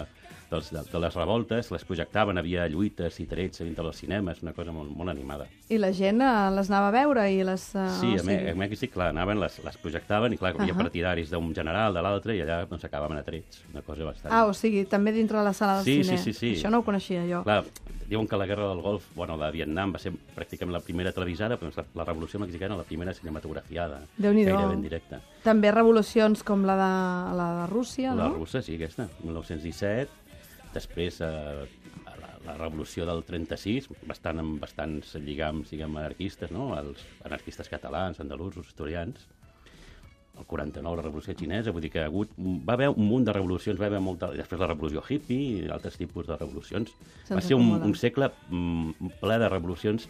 dels, 0.53 0.69
de, 0.73 0.83
de 0.93 1.01
les 1.03 1.15
revoltes, 1.17 1.71
les 1.73 1.85
projectaven, 1.89 2.39
havia 2.39 2.67
lluites 2.71 3.19
i 3.21 3.27
trets 3.31 3.63
dintre 3.65 3.85
dels 3.87 3.99
cinemes, 4.03 4.43
una 4.45 4.53
cosa 4.55 4.73
molt, 4.77 4.93
molt 4.95 5.11
animada. 5.11 5.49
I 5.73 5.79
la 5.81 5.91
gent 5.97 6.21
eh, 6.23 6.31
les 6.55 6.71
anava 6.71 6.91
a 6.93 6.95
veure 6.99 7.25
i 7.33 7.41
les... 7.49 7.65
eh, 7.75 7.87
Sí, 7.99 8.13
o 8.15 8.21
a, 8.21 8.27
Me 8.29 8.37
a 8.53 8.55
Mèxic, 8.63 8.93
clar, 8.95 9.11
anaven, 9.15 9.41
les, 9.41 9.59
les 9.65 9.79
projectaven 9.83 10.37
i, 10.37 10.39
clar, 10.41 10.53
hi 10.55 10.61
havia 10.63 10.75
Ahà. 10.77 10.83
partidaris 10.85 11.33
d'un 11.33 11.53
general, 11.57 11.95
de 11.97 12.03
l'altre, 12.05 12.37
i 12.37 12.45
allà 12.45 12.61
doncs, 12.69 12.85
acabaven 12.87 13.19
a 13.19 13.25
trets, 13.27 13.65
una 13.73 13.83
cosa 13.83 14.05
bastant... 14.05 14.33
Ah, 14.33 14.45
o 14.47 14.53
sigui, 14.55 14.85
també 14.85 15.13
dintre 15.17 15.39
de 15.41 15.45
la 15.49 15.53
sala 15.57 15.81
del 15.81 15.85
Sí, 15.89 15.99
cine. 16.05 16.19
sí, 16.19 16.33
sí, 16.33 16.39
sí. 16.39 16.53
Això 16.61 16.71
no 16.71 16.83
ho 16.83 16.87
coneixia 16.87 17.25
jo. 17.29 17.43
Clar, 17.47 17.63
diuen 18.13 18.27
que 18.29 18.37
la 18.37 18.45
guerra 18.47 18.69
del 18.69 18.83
Golf, 18.85 19.07
bueno, 19.17 19.39
la 19.41 19.47
de 19.49 19.57
Vietnam 19.57 19.95
va 19.95 19.99
ser 20.03 20.13
pràcticament 20.37 20.75
la 20.77 20.81
primera 20.85 21.13
televisada, 21.17 21.57
però 21.57 21.71
la, 21.77 21.85
la 22.03 22.05
Revolució 22.05 22.39
Mexicana 22.43 22.77
la 22.77 22.85
primera 22.85 23.15
cinematografiada, 23.17 24.03
Déu-n'hi-do. 24.19 24.53
gairebé 24.53 24.75
en 24.77 24.83
directe. 24.85 25.21
També 25.43 25.71
revolucions 25.73 26.43
com 26.47 26.67
la 26.69 26.77
de, 26.77 26.91
la 27.39 27.47
de 27.63 27.67
Rússia, 27.73 28.13
La 28.15 28.29
no? 28.29 28.35
russa, 28.37 28.61
sí, 28.63 28.77
aquesta, 28.77 29.09
1917. 29.25 30.11
Després, 30.73 31.21
eh, 31.21 31.67
la, 32.07 32.33
la 32.47 32.57
revolució 32.57 33.07
del 33.09 33.23
36, 33.29 33.91
bastant 34.09 34.41
amb 34.43 34.59
bastants 34.63 35.15
lligams, 35.21 35.71
diguem, 35.73 35.97
anarquistes, 36.01 36.53
no? 36.55 36.73
Els 36.79 37.05
anarquistes 37.29 37.71
catalans, 37.73 38.21
andalusos, 38.25 38.67
asturians. 38.73 39.29
El 40.33 40.47
49, 40.49 40.97
la 40.97 41.05
revolució 41.05 41.35
xinesa, 41.37 41.75
vull 41.77 41.85
dir 41.85 41.91
que 41.93 42.01
ha 42.01 42.09
hagut, 42.09 42.31
va 42.39 42.73
haver 42.73 42.89
un 42.89 43.05
munt 43.05 43.27
de 43.29 43.35
revolucions, 43.37 43.81
va 43.81 43.91
haver 43.91 44.01
molta... 44.01 44.31
Després 44.33 44.63
la 44.63 44.71
revolució 44.71 45.03
hippie 45.05 45.41
i 45.59 45.67
altres 45.71 45.99
tipus 46.01 46.27
de 46.31 46.39
revolucions. 46.41 46.95
Va 47.29 47.43
ser 47.45 47.59
un, 47.61 47.75
un 47.77 47.93
segle 48.01 48.31
mm, 48.49 49.13
ple 49.21 49.37
de 49.43 49.51
revolucions 49.53 50.09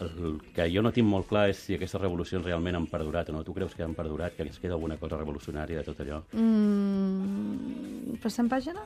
el 0.00 0.40
que 0.54 0.66
jo 0.74 0.82
no 0.82 0.90
tinc 0.94 1.06
molt 1.06 1.28
clar 1.30 1.44
és 1.52 1.60
si 1.66 1.76
aquestes 1.76 2.00
revolucions 2.00 2.44
realment 2.44 2.76
han 2.78 2.88
perdurat 2.90 3.28
o 3.30 3.36
no. 3.36 3.44
Tu 3.46 3.54
creus 3.54 3.76
que 3.76 3.84
han 3.86 3.94
perdurat, 3.94 4.34
que 4.34 4.42
ens 4.42 4.58
queda 4.58 4.74
alguna 4.74 4.96
cosa 4.98 5.20
revolucionària 5.20 5.80
de 5.80 5.86
tot 5.86 6.02
allò? 6.02 6.20
Mm, 6.34 8.18
passem 8.24 8.50
pàgina? 8.50 8.82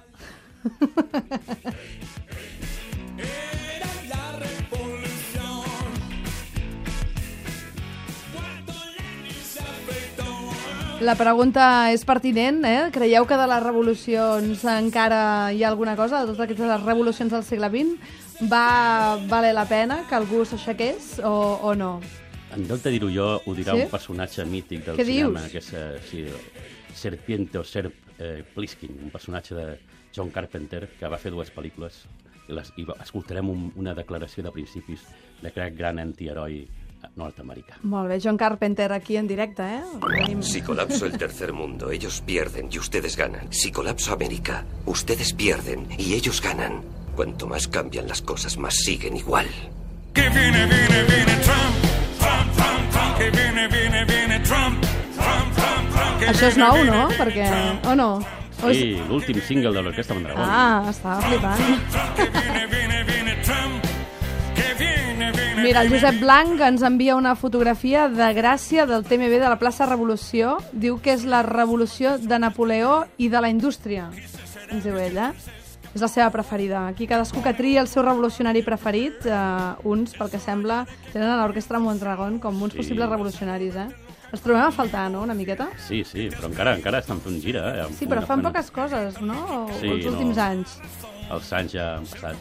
La 10.99 11.15
pregunta 11.15 11.93
és 11.95 12.03
pertinent, 12.03 12.65
eh? 12.67 12.89
Creieu 12.91 13.23
que 13.25 13.37
de 13.39 13.45
les 13.47 13.63
revolucions 13.63 14.65
encara 14.73 15.21
hi 15.55 15.63
ha 15.63 15.69
alguna 15.71 15.95
cosa, 15.95 16.25
de 16.25 16.33
totes 16.33 16.43
aquestes 16.49 16.83
revolucions 16.83 17.31
del 17.31 17.45
segle 17.47 17.71
XX? 17.71 18.17
Va 18.51 19.19
valer 19.31 19.55
la 19.55 19.69
pena 19.71 20.03
que 20.09 20.19
algú 20.19 20.43
s'aixequés 20.43 21.21
o, 21.23 21.37
o 21.71 21.77
no? 21.79 22.01
En 22.57 22.67
lloc 22.69 22.81
de 22.83 22.91
dir-ho 22.95 23.11
jo, 23.13 23.27
ho 23.45 23.55
dirà 23.55 23.75
Sí? 23.77 23.83
un 23.85 23.91
personatge 23.93 24.45
mític 24.49 24.85
del 24.87 24.97
Què 24.97 25.05
cinema, 25.05 25.41
dius? 25.45 25.53
que 25.53 25.59
és 25.59 25.73
eh, 25.75 26.01
sí, 26.09 26.25
Serpiente 26.95 27.59
o 27.59 27.65
Serp 27.65 27.93
eh, 28.19 28.43
Pliskin, 28.55 28.97
un 29.05 29.11
personatge 29.11 29.55
de 29.55 29.67
John 30.17 30.31
Carpenter 30.31 30.89
que 30.99 31.09
va 31.09 31.19
fer 31.21 31.31
dues 31.31 31.53
pel·lícules 31.55 32.01
i, 32.49 32.53
les, 32.57 32.73
i 32.81 32.87
escoltarem 33.05 33.49
un, 33.53 33.69
una 33.77 33.93
declaració 33.95 34.43
de 34.43 34.51
principis 34.55 35.05
d'aquest 35.43 35.77
gran 35.77 35.99
antiheroi 36.01 36.63
nord-americà. 37.15 37.77
Molt 37.87 38.09
bé, 38.11 38.17
John 38.25 38.37
Carpenter 38.41 38.89
aquí 38.93 39.17
en 39.21 39.29
directe, 39.29 39.63
eh? 39.63 39.83
Tenim... 40.03 40.41
Si 40.43 40.63
colapso 40.63 41.07
el 41.07 41.17
tercer 41.19 41.53
mundo, 41.53 41.93
ellos 41.93 42.21
pierden 42.27 42.69
y 42.73 42.79
ustedes 42.81 43.17
ganan. 43.17 43.53
Si 43.53 43.71
colapso 43.71 44.13
América, 44.15 44.65
ustedes 44.87 45.33
pierden 45.33 45.87
y 45.97 46.15
ellos 46.15 46.41
ganan. 46.43 46.83
Cuanto 47.15 47.47
más 47.47 47.69
cambian 47.69 48.09
las 48.09 48.23
cosas, 48.23 48.57
más 48.59 48.75
siguen 48.75 49.17
igual. 49.17 49.47
Que 50.13 50.23
viene, 50.31 50.67
viene, 50.67 51.03
viene 51.07 51.37
Trump. 51.45 51.88
Que 53.19 53.31
viene, 53.31 53.67
viene, 53.67 54.05
viene 54.05 54.39
Trump. 54.41 54.81
Trump, 55.17 55.55
Trump, 55.57 55.91
Trump. 55.91 56.19
Que 56.21 56.29
Això 56.31 56.47
és 56.53 56.57
nou, 56.61 56.77
viene 56.79 56.93
no? 56.95 57.09
Perquè... 57.19 57.49
O 57.91 57.95
no? 57.99 58.11
O 58.63 58.71
és... 58.71 58.79
Sí, 58.79 58.93
l'últim 59.09 59.41
single 59.43 59.73
de 59.75 59.83
l'Orquestra 59.83 60.15
Mondragón. 60.15 60.47
Ah, 60.47 60.87
estava 60.91 61.19
flipant. 61.27 61.65
Que 62.15 62.29
viene, 62.37 62.63
viene, 62.71 63.03
viene 63.09 63.35
Trump. 63.43 63.91
Que 64.55 64.69
viene, 64.79 65.33
viene. 65.35 65.63
Mira, 65.65 65.83
el 65.83 65.91
Josep 65.91 66.21
Blanc 66.23 66.63
ens 66.69 66.87
envia 66.87 67.19
una 67.19 67.35
fotografia 67.35 68.07
de 68.09 68.31
Gràcia 68.39 68.87
del 68.87 69.03
TMB 69.03 69.43
de 69.43 69.51
la 69.51 69.59
plaça 69.59 69.91
Revolució. 69.91 70.61
Diu 70.71 71.01
que 71.03 71.19
és 71.19 71.27
la 71.27 71.43
revolució 71.43 72.17
de 72.23 72.39
Napoleó 72.39 73.01
i 73.19 73.31
de 73.35 73.43
la 73.43 73.51
indústria. 73.51 74.13
Ens 74.71 74.87
diu 74.87 74.95
ella. 74.95 75.33
És 75.99 76.03
la 76.05 76.09
seva 76.13 76.29
preferida. 76.31 76.85
Aquí 76.87 77.09
cadascú 77.11 77.41
que 77.43 77.51
tria 77.59 77.81
el 77.83 77.89
seu 77.91 78.05
revolucionari 78.07 78.61
preferit, 78.63 79.25
eh, 79.27 79.33
uns, 79.83 80.13
pel 80.15 80.29
que 80.31 80.39
sembla, 80.39 80.85
tenen 81.13 81.27
a 81.33 81.41
l'Orquestra 81.41 81.81
Mondragón 81.83 82.39
com 82.39 82.55
uns 82.63 82.73
Sí. 82.73 82.79
possibles 82.79 83.09
revolucionaris, 83.11 83.75
eh? 83.75 83.89
Els 84.31 84.41
trobem 84.45 84.63
a 84.63 84.71
faltar, 84.71 85.11
no?, 85.11 85.23
una 85.23 85.35
miqueta? 85.35 85.67
Sí, 85.89 86.05
sí, 86.05 86.29
però 86.31 86.47
encara 86.53 86.77
encara 86.77 86.99
estan 87.01 87.19
fent 87.21 87.41
gira. 87.43 87.65
Eh? 87.81 87.87
Sí, 87.99 88.07
però 88.07 88.23
fan 88.25 88.39
Una- 88.39 88.51
poques 88.53 88.71
coses, 88.71 89.21
no? 89.21 89.67
Sí, 89.81 89.89
els 89.89 90.05
no. 90.05 90.13
últims 90.13 90.39
anys. 90.39 90.79
Els 91.33 91.53
anys 91.53 91.73
ja 91.73 91.97
han 91.97 92.05
passat. 92.07 92.37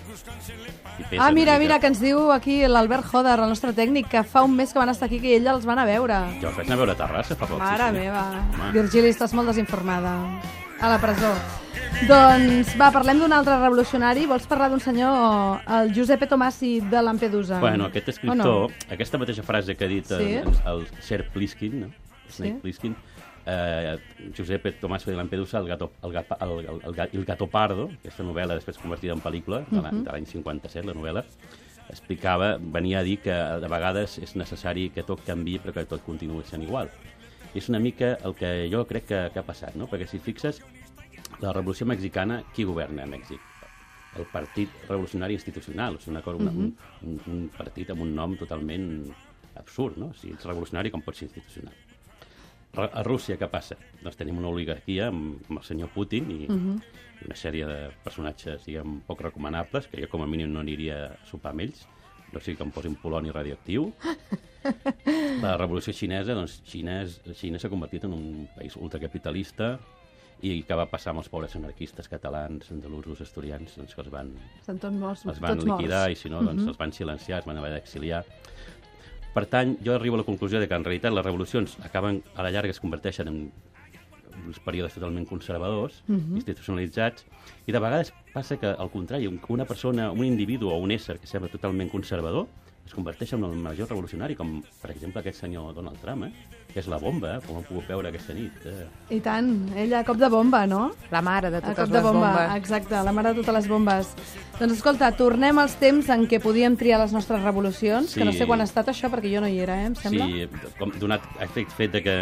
I 1.11 1.17
Ah, 1.17 1.31
mira, 1.31 1.57
mira, 1.57 1.79
que 1.79 1.87
ens 1.87 1.99
diu 1.99 2.31
aquí 2.31 2.67
l'Albert 2.67 3.05
Joder, 3.05 3.39
el 3.39 3.49
nostre 3.49 3.73
tècnic, 3.73 4.07
que 4.07 4.23
fa 4.23 4.43
un 4.43 4.55
mes 4.55 4.71
que 4.71 4.77
van 4.79 4.89
estar 4.89 5.07
aquí, 5.07 5.19
que 5.19 5.35
ell 5.35 5.47
els 5.47 5.65
van 5.65 5.79
a 5.79 5.85
veure. 5.85 6.13
Jo 6.41 6.49
els 6.49 6.57
vaig 6.57 6.67
anar 6.67 6.73
a 6.73 6.77
veure 6.85 6.91
a 6.91 6.95
Terrassa 6.95 7.35
fa 7.35 7.47
poc. 7.47 7.57
Mare 7.57 7.87
sí. 7.89 7.97
meva. 7.97 8.23
Home. 8.53 8.71
Virgili, 8.73 9.09
estàs 9.09 9.33
molt 9.33 9.47
desinformada. 9.47 10.13
A 10.81 10.89
la 10.89 10.99
presó. 11.01 11.31
Doncs, 12.07 12.75
va, 12.77 12.91
parlem 12.93 13.17
d'un 13.23 13.33
altre 13.33 13.55
revolucionari. 13.57 14.27
Vols 14.29 14.45
parlar 14.49 14.67
d'un 14.69 14.81
senyor, 14.83 15.63
el 15.79 15.93
Giuseppe 15.95 16.27
Tomasi 16.29 16.75
de 16.91 17.01
Lampedusa? 17.01 17.59
Bueno, 17.59 17.87
aquest 17.89 18.11
escriptor, 18.13 18.69
no? 18.69 18.91
aquesta 18.93 19.17
mateixa 19.17 19.43
frase 19.43 19.75
que 19.75 19.85
ha 19.87 19.89
dit 19.89 20.05
Sí? 20.05 20.35
el, 20.43 20.51
el 20.73 20.85
Sir 21.01 21.23
Pliskin, 21.33 21.79
no? 21.81 21.89
Snake 22.29 22.53
Sí. 22.53 22.59
Pliskin, 22.61 22.95
eh, 23.47 23.97
Giuseppe 24.35 24.73
Tommaso 24.73 25.09
de 25.09 25.17
Lampedusa, 25.17 25.57
el 25.57 25.67
gato, 25.67 25.91
el, 26.03 26.11
gato, 26.13 26.37
el, 26.39 26.59
el, 26.59 26.81
el, 26.85 27.09
el 27.13 27.25
gato 27.25 27.47
pardo, 27.47 27.89
aquesta 27.97 28.23
novel·la 28.27 28.59
després 28.59 28.77
convertida 28.77 29.15
en 29.17 29.23
pel·lícula, 29.23 29.63
de 29.71 29.81
l'any 29.81 30.03
de 30.03 30.11
l'any 30.11 30.27
57, 30.29 30.85
la 30.85 30.93
novel·la, 30.93 31.23
explicava, 31.89 32.57
venia 32.59 32.99
a 32.99 33.03
dir 33.07 33.17
que 33.23 33.33
de 33.33 33.67
vegades 33.71 34.19
és 34.19 34.35
necessari 34.35 34.89
que 34.93 35.03
tot 35.07 35.23
canvi 35.25 35.57
però 35.63 35.73
que 35.73 35.85
tot 35.89 36.03
continuï 36.05 36.43
sent 36.45 36.61
igual. 36.67 36.91
I 37.53 37.61
és 37.61 37.69
una 37.71 37.79
mica 37.79 38.15
el 38.27 38.35
que 38.37 38.49
jo 38.71 38.83
crec 38.89 39.07
que, 39.09 39.21
que 39.33 39.41
ha 39.41 39.45
passat, 39.45 39.75
no? 39.79 39.87
perquè 39.91 40.07
si 40.09 40.19
fixes, 40.23 40.61
la 41.41 41.53
revolució 41.53 41.87
mexicana, 41.89 42.41
qui 42.53 42.65
governa 42.67 43.05
a 43.05 43.09
Mèxic? 43.09 43.41
El 44.17 44.25
Partit 44.31 44.71
Revolucionari 44.87 45.35
Institucional, 45.37 45.99
és 45.99 46.07
una 46.09 46.23
cosa, 46.25 46.41
una, 46.41 46.51
un, 46.51 46.71
un, 47.05 47.17
un 47.33 47.43
partit 47.53 47.91
amb 47.93 48.01
un 48.05 48.15
nom 48.17 48.33
totalment 48.39 48.87
absurd, 49.57 49.97
no? 50.01 50.13
Si 50.17 50.31
ets 50.33 50.47
revolucionari, 50.47 50.91
com 50.93 51.03
pots 51.05 51.21
ser 51.21 51.27
institucional? 51.29 51.75
A 52.77 53.01
Rússia, 53.05 53.37
què 53.41 53.47
passa? 53.49 53.77
Doncs 54.03 54.17
tenim 54.19 54.37
una 54.37 54.51
oligarquia 54.53 55.07
amb, 55.11 55.39
amb 55.49 55.61
el 55.61 55.65
senyor 55.65 55.89
Putin 55.93 56.29
i, 56.33 56.39
i 56.45 57.25
una 57.25 57.37
sèrie 57.37 57.65
de 57.65 57.77
personatges, 58.03 58.65
diguem, 58.67 58.99
poc 59.07 59.23
recomanables, 59.25 59.87
que 59.89 60.01
jo 60.01 60.09
com 60.11 60.21
a 60.21 60.29
mínim 60.29 60.51
no 60.53 60.61
aniria 60.61 60.99
a 61.07 61.13
sopar 61.29 61.55
amb 61.55 61.65
ells, 61.65 61.85
no 62.33 62.39
sigui 62.41 62.57
que 62.57 62.63
em 62.67 62.71
posin 62.71 62.95
poloni 63.01 63.31
radioactiu. 63.31 63.91
La 65.41 65.55
revolució 65.57 65.93
xinesa, 65.95 66.33
doncs, 66.35 66.61
Xina 66.67 67.01
és- 67.05 67.21
Xina 67.39 67.59
s'ha 67.59 67.69
convertit 67.71 68.03
en 68.07 68.13
un 68.13 68.47
país 68.55 68.75
ultracapitalista 68.75 69.77
i 70.45 70.59
què 70.67 70.75
va 70.77 70.85
passar 70.91 71.13
amb 71.13 71.23
els 71.23 71.29
pobres 71.33 71.55
anarquistes 71.57 72.09
catalans, 72.11 72.67
andalusos, 72.71 73.21
asturians, 73.25 73.73
doncs 73.79 73.95
que 73.95 74.01
els 74.03 74.11
van, 74.13 74.33
Estan 74.59 74.77
tots 74.77 74.93
morts. 74.99 75.25
els 75.25 75.39
van 75.41 75.55
tots 75.57 75.65
liquidar 75.65 76.03
morts. 76.09 76.19
i 76.19 76.21
si 76.21 76.29
no, 76.29 76.43
doncs 76.45 76.67
els 76.67 76.77
van 76.77 76.91
silenciar, 76.93 77.39
es 77.39 77.45
van 77.49 77.57
haver 77.57 77.71
d'exiliar. 77.73 78.23
Per 79.33 79.45
tant, 79.45 79.77
jo 79.85 79.95
arribo 79.95 80.15
a 80.15 80.19
la 80.19 80.25
conclusió 80.25 80.59
de 80.59 80.67
que 80.67 80.75
en 80.75 80.83
realitat 80.83 81.13
les 81.13 81.25
revolucions 81.25 81.77
acaben, 81.85 82.21
a 82.35 82.43
la 82.43 82.51
llarga 82.51 82.69
es 82.71 82.79
converteixen 82.79 83.27
en 83.27 83.51
uns 84.45 84.59
períodes 84.59 84.93
totalment 84.93 85.25
conservadors, 85.27 86.03
institucionalitzats, 86.35 87.25
i 87.65 87.71
de 87.71 87.79
vegades 87.79 88.13
passa 88.33 88.57
que, 88.57 88.67
al 88.67 88.89
contrari, 88.91 89.27
un- 89.27 89.39
una 89.49 89.65
persona, 89.65 90.11
un 90.11 90.23
individu 90.25 90.69
o 90.69 90.77
un 90.77 90.91
ésser 90.91 91.19
que 91.19 91.27
sembla 91.27 91.49
totalment 91.49 91.89
conservador, 91.89 92.47
es 92.85 92.93
converteix 92.93 93.33
en 93.33 93.43
el 93.43 93.51
major 93.55 93.89
revolucionari, 93.89 94.35
com, 94.35 94.61
per 94.81 94.91
exemple, 94.91 95.19
aquest 95.19 95.39
senyor 95.41 95.73
Donald 95.75 95.99
Trump, 95.99 96.23
eh? 96.25 96.31
Que 96.77 96.83
és 96.83 96.87
la 96.91 96.99
bomba, 97.01 97.31
eh? 97.37 97.39
com 97.41 97.57
hem 97.57 97.63
pogut 97.65 97.87
veure 97.89 98.11
aquesta 98.11 98.35
nit. 98.37 98.53
Eh? 98.69 98.85
I 99.15 99.17
tant, 99.25 99.47
ella 99.75 100.03
a 100.03 100.05
cop 100.05 100.19
de 100.21 100.27
bomba, 100.29 100.59
no? 100.69 100.91
La 101.09 101.23
mare 101.25 101.49
de 101.49 101.57
A 101.57 101.61
totes 101.63 101.79
cop 101.79 101.89
de 101.89 101.95
les 101.97 102.03
bomba, 102.05 102.29
bombes. 102.35 102.57
exacte, 102.59 102.99
la 103.07 103.13
mare 103.17 103.31
de 103.33 103.41
totes 103.41 103.55
les 103.55 103.67
bombes. 103.71 104.11
Doncs 104.59 104.73
escolta, 104.75 105.09
tornem 105.17 105.57
als 105.61 105.75
temps 105.81 106.07
en 106.13 106.27
què 106.29 106.39
podíem 106.41 106.75
triar 106.77 106.99
les 107.01 107.13
nostres 107.13 107.41
revolucions, 107.45 108.13
que 108.13 108.25
no 108.25 108.31
Sí. 108.31 108.37
sé 108.39 108.45
quan 108.49 108.61
ha 108.61 108.65
estat 108.69 108.87
això, 108.93 109.09
perquè 109.09 109.31
jo 109.33 109.41
no 109.41 109.47
hi 109.49 109.59
era, 109.59 109.79
eh, 109.81 109.85
em 109.87 109.95
sembla. 109.95 110.25
Sí, 110.25 110.47
com, 110.77 110.91
donat 110.99 111.21
aquest 111.39 111.71
fet 111.77 111.91
de 111.93 112.03
que 112.03 112.15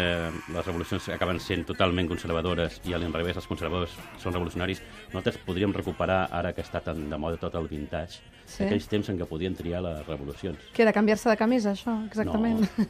les 0.54 0.66
revolucions 0.66 1.08
acaben 1.10 1.38
sent 1.40 1.66
totalment 1.66 2.08
conservadores 2.08 2.80
i 2.84 2.94
a 2.94 2.98
l'inrevés 2.98 3.36
els 3.36 3.46
conservadors 3.46 3.92
són 4.18 4.32
revolucionaris, 4.32 4.80
nosaltres 5.12 5.38
podríem 5.44 5.72
recuperar, 5.72 6.28
ara 6.32 6.52
que 6.54 6.62
està 6.62 6.80
tan 6.82 7.08
de 7.10 7.18
moda 7.18 7.36
tot 7.36 7.54
el 7.54 7.68
vintage, 7.68 8.20
Sí. 8.46 8.64
aquells 8.64 8.86
temps 8.88 9.08
en 9.10 9.18
què 9.20 9.26
podien 9.28 9.54
triar 9.58 9.82
les 9.84 10.06
revolucions. 10.06 10.70
Que 10.72 10.86
era 10.86 10.94
canviar-se 10.96 11.28
de 11.30 11.36
camisa, 11.36 11.74
això, 11.76 11.98
exactament. 12.06 12.62
No. 12.62 12.86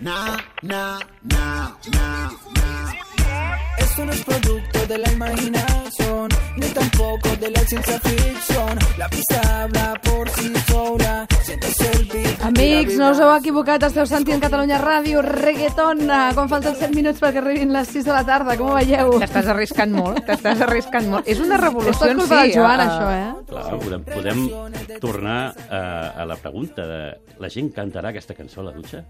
Na, 0.08 0.18
na, 0.62 0.82
na, 1.24 1.46
na, 1.90 2.08
na. 2.54 3.07
Esto 3.98 4.06
no 4.06 4.12
es 4.12 4.24
producto 4.24 4.86
de 4.86 4.98
la 4.98 5.10
imaginación, 5.10 6.28
ni 6.56 6.66
tampoco 6.68 7.30
de 7.40 7.50
la 7.50 7.60
ciencia 7.62 7.98
ficción. 7.98 8.78
La 8.96 9.08
pista 9.08 9.64
habla 9.64 10.00
por 10.04 10.28
sí 10.28 10.52
sola. 10.68 11.26
Sientes 11.42 11.80
el 11.80 12.04
beat. 12.04 12.44
Amics, 12.44 12.94
no 12.94 13.10
us 13.10 13.18
heu 13.18 13.32
equivocat, 13.34 13.82
esteu 13.88 14.06
sentint 14.06 14.38
Catalunya 14.44 14.78
Ràdio, 14.78 15.18
reggaeton, 15.26 16.04
eh, 16.06 16.30
quan 16.36 16.46
falten 16.46 16.76
7 16.78 16.94
minuts 16.94 17.18
perquè 17.18 17.42
arribin 17.42 17.72
les 17.74 17.90
6 17.90 18.06
de 18.06 18.14
la 18.14 18.22
tarda, 18.22 18.54
com 18.60 18.70
ho 18.70 18.76
veieu? 18.78 19.16
T'estàs 19.18 19.50
arriscant 19.50 19.90
molt, 19.90 20.22
t'estàs 20.28 20.62
arriscant 20.68 21.10
molt. 21.10 21.26
És 21.26 21.42
una 21.42 21.58
És 21.58 21.64
revolució 21.66 21.98
tot 21.98 22.14
en 22.14 22.22
culpa 22.22 22.38
si. 22.44 22.52
del 22.52 22.54
Joan, 22.54 22.80
eh, 22.80 22.86
això, 22.86 23.10
eh? 23.18 23.28
Clar, 23.50 23.66
podem, 23.82 24.04
podem 24.04 25.00
tornar 25.02 25.40
a, 25.68 25.82
a 26.22 26.28
la 26.28 26.36
pregunta 26.36 26.86
de 26.86 27.02
la 27.38 27.50
gent 27.50 27.72
cantarà 27.74 28.10
aquesta 28.14 28.34
cançó 28.34 28.60
a 28.60 28.68
la 28.70 28.76
dutxa? 28.76 29.02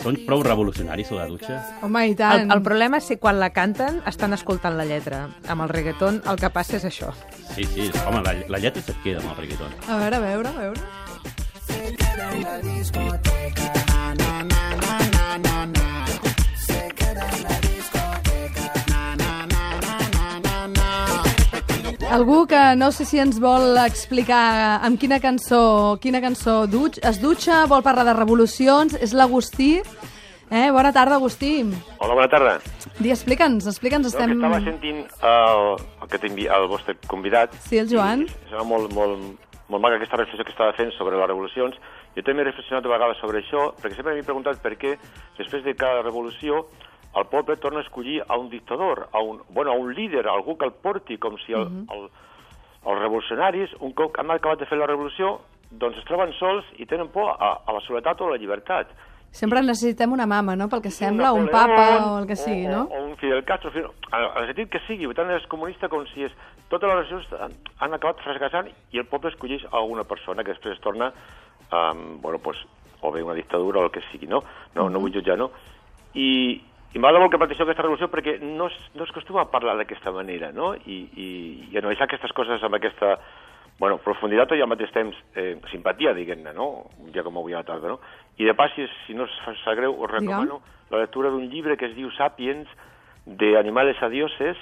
Són 0.00 0.16
prou 0.24 0.40
revolucionaris 0.42 1.10
a 1.12 1.18
la 1.18 1.26
dutxa? 1.28 1.56
Home, 1.84 2.06
i 2.08 2.14
tant. 2.16 2.46
El, 2.46 2.54
el 2.56 2.62
problema 2.64 3.00
és 3.02 3.08
que 3.12 3.18
quan 3.20 3.29
la 3.38 3.50
canten 3.54 4.00
estan 4.06 4.32
escoltant 4.34 4.76
la 4.78 4.86
lletra. 4.88 5.28
Amb 5.46 5.62
el 5.66 5.70
reggaeton 5.70 6.22
el 6.26 6.40
que 6.40 6.50
passa 6.50 6.78
és 6.80 6.86
això. 6.88 7.12
Sí, 7.54 7.64
sí, 7.64 7.90
home, 8.06 8.24
la, 8.26 8.34
la 8.48 8.58
lletra 8.62 8.82
se't 8.82 8.98
queda 9.04 9.22
amb 9.22 9.30
el 9.34 9.36
reggaeton. 9.44 9.70
A 9.86 10.00
veure, 10.02 10.16
a 10.16 10.20
veure, 10.26 10.48
a 10.48 10.58
veure. 10.64 10.80
Algú 22.10 22.48
que 22.50 22.74
no 22.74 22.90
sé 22.90 23.04
si 23.06 23.20
ens 23.22 23.36
vol 23.38 23.78
explicar 23.84 24.80
amb 24.82 24.98
quina 24.98 25.20
cançó, 25.22 25.94
quina 26.02 26.18
cançó 26.18 26.64
dutx, 26.66 26.98
es 27.06 27.20
dutxa, 27.22 27.60
vol 27.70 27.84
parlar 27.86 28.02
de 28.08 28.16
revolucions, 28.16 28.96
és 28.98 29.14
l'Agustí. 29.14 29.76
Eh? 30.50 30.70
Bona 30.74 30.92
tarda, 30.92 31.14
Agustí. 31.14 31.62
Hola, 31.98 32.14
bona 32.14 32.28
tarda. 32.28 32.58
Di, 32.98 33.12
explica'ns, 33.14 33.68
explica'ns, 33.70 34.10
No, 34.10 34.10
que 34.10 34.18
estem... 34.18 34.36
estava 34.36 34.60
sentint 34.64 35.04
el, 35.22 35.62
el, 36.02 36.08
que 36.10 36.48
el 36.56 36.66
vostre 36.66 36.96
convidat. 37.06 37.54
Sí, 37.68 37.78
el 37.78 37.88
Joan. 37.88 38.26
I 38.26 38.50
sembla 38.50 38.66
molt, 38.66 38.92
molt, 38.92 39.48
molt 39.70 39.82
maca 39.82 39.96
aquesta 40.00 40.18
reflexió 40.18 40.44
que 40.44 40.56
estava 40.56 40.74
fent 40.74 40.90
sobre 40.98 41.16
les 41.16 41.30
revolucions 41.30 41.78
Jo 42.16 42.24
també 42.26 42.42
he 42.42 42.48
reflexionat 42.48 42.86
a 42.86 42.90
vegades 42.90 43.20
sobre 43.22 43.38
això, 43.38 43.68
perquè 43.78 43.98
sempre 43.98 44.16
m'he 44.16 44.26
preguntat 44.26 44.58
per 44.62 44.74
què, 44.80 44.96
després 45.38 45.62
de 45.62 45.76
cada 45.78 46.02
revolució, 46.02 46.64
el 47.14 47.26
poble 47.30 47.56
torna 47.62 47.82
a 47.82 47.86
escollir 47.86 48.18
a 48.26 48.38
un 48.38 48.48
dictador, 48.50 49.06
a 49.12 49.22
un, 49.22 49.40
bueno, 49.48 49.70
a 49.70 49.78
un 49.78 49.94
líder, 49.94 50.26
a 50.26 50.34
algú 50.34 50.56
que 50.58 50.66
el 50.66 50.74
porti, 50.74 51.18
com 51.22 51.38
si 51.44 51.54
el, 51.54 51.70
el, 51.94 52.08
els 52.82 53.00
revolucionaris, 53.02 53.76
un 53.86 53.94
cop 53.98 54.18
han 54.18 54.30
acabat 54.34 54.62
de 54.62 54.68
fer 54.70 54.78
la 54.78 54.90
revolució, 54.90 55.36
doncs 55.70 56.00
es 56.02 56.06
troben 56.08 56.34
sols 56.38 56.66
i 56.82 56.86
tenen 56.90 57.12
por 57.14 57.30
a, 57.30 57.52
a 57.62 57.76
la 57.76 57.82
soledat 57.86 58.20
o 58.20 58.26
a 58.26 58.34
la 58.34 58.40
llibertat. 58.42 58.90
Sempre 59.30 59.62
necessitem 59.62 60.10
una 60.10 60.26
mama, 60.26 60.56
no?, 60.58 60.66
pel 60.68 60.82
que 60.82 60.90
sembla, 60.90 61.30
un 61.32 61.46
papa 61.48 61.84
o 62.02 62.18
el 62.18 62.26
que 62.26 62.34
sigui, 62.34 62.66
o, 62.66 62.70
no? 62.70 62.80
O, 62.90 62.98
o 62.98 63.10
un 63.12 63.16
Fidel 63.16 63.44
Castro, 63.46 63.70
en 63.70 64.24
el 64.26 64.48
sentit 64.48 64.72
que 64.72 64.80
sigui, 64.88 65.06
tant 65.14 65.30
és 65.36 65.46
comunista 65.52 65.90
com 65.92 66.02
si 66.10 66.26
és... 66.26 66.34
Totes 66.70 66.90
les 66.90 66.96
relacions 66.98 67.30
han, 67.78 67.94
acabat 67.94 68.22
fracassant 68.22 68.68
i 68.94 68.98
el 69.02 69.06
poble 69.10 69.30
escolleix 69.30 69.62
a 69.70 69.82
una 69.86 70.02
persona 70.06 70.42
que 70.46 70.52
després 70.54 70.76
es 70.76 70.82
torna, 70.82 71.12
um, 71.70 72.20
bueno, 72.22 72.38
pues, 72.42 72.58
o 73.00 73.12
bé 73.14 73.22
una 73.22 73.34
dictadura 73.38 73.80
o 73.80 73.86
el 73.86 73.94
que 73.94 74.02
sigui, 74.10 74.26
no? 74.30 74.42
No, 74.74 74.88
no 74.90 75.02
vull 75.02 75.14
jutjar, 75.14 75.38
no? 75.38 75.50
I, 76.14 76.58
i 76.90 76.98
m'agrada 76.98 77.22
molt 77.22 77.30
que 77.30 77.38
planteixeu 77.38 77.68
aquesta 77.68 77.86
revolució 77.86 78.10
perquè 78.10 78.36
no 78.42 78.66
es, 78.66 78.78
no 78.98 79.06
es 79.06 79.14
costuma 79.14 79.46
parlar 79.50 79.76
d'aquesta 79.78 80.10
manera, 80.14 80.50
no? 80.54 80.72
I, 80.74 80.98
i, 81.14 81.30
i 81.70 81.78
analitzar 81.78 82.08
aquestes 82.10 82.34
coses 82.34 82.66
amb 82.66 82.78
aquesta 82.78 83.14
bueno, 83.80 83.96
profunditat 84.04 84.52
i 84.52 84.60
al 84.60 84.68
mateix 84.68 84.92
temps 84.92 85.16
eh, 85.40 85.54
simpatia, 85.72 86.12
diguem-ne, 86.12 86.52
no? 86.52 86.68
Un 87.00 87.14
dia 87.14 87.24
com 87.24 87.38
avui 87.40 87.56
a 87.56 87.62
la 87.62 87.66
tarda, 87.66 87.94
no? 87.94 87.98
I 88.36 88.44
de 88.44 88.52
pas, 88.54 88.70
si, 88.76 88.84
si 89.06 89.16
no 89.16 89.24
us 89.24 89.38
fa 89.64 89.74
greu, 89.74 89.96
us 89.96 90.10
recomano 90.10 90.60
la 90.90 91.00
lectura 91.00 91.30
d'un 91.32 91.48
llibre 91.48 91.78
que 91.80 91.88
es 91.88 91.96
diu 91.96 92.10
Sapiens, 92.12 92.68
de 93.24 93.56
Animales 93.56 93.96
a 94.02 94.08
Dioses, 94.12 94.58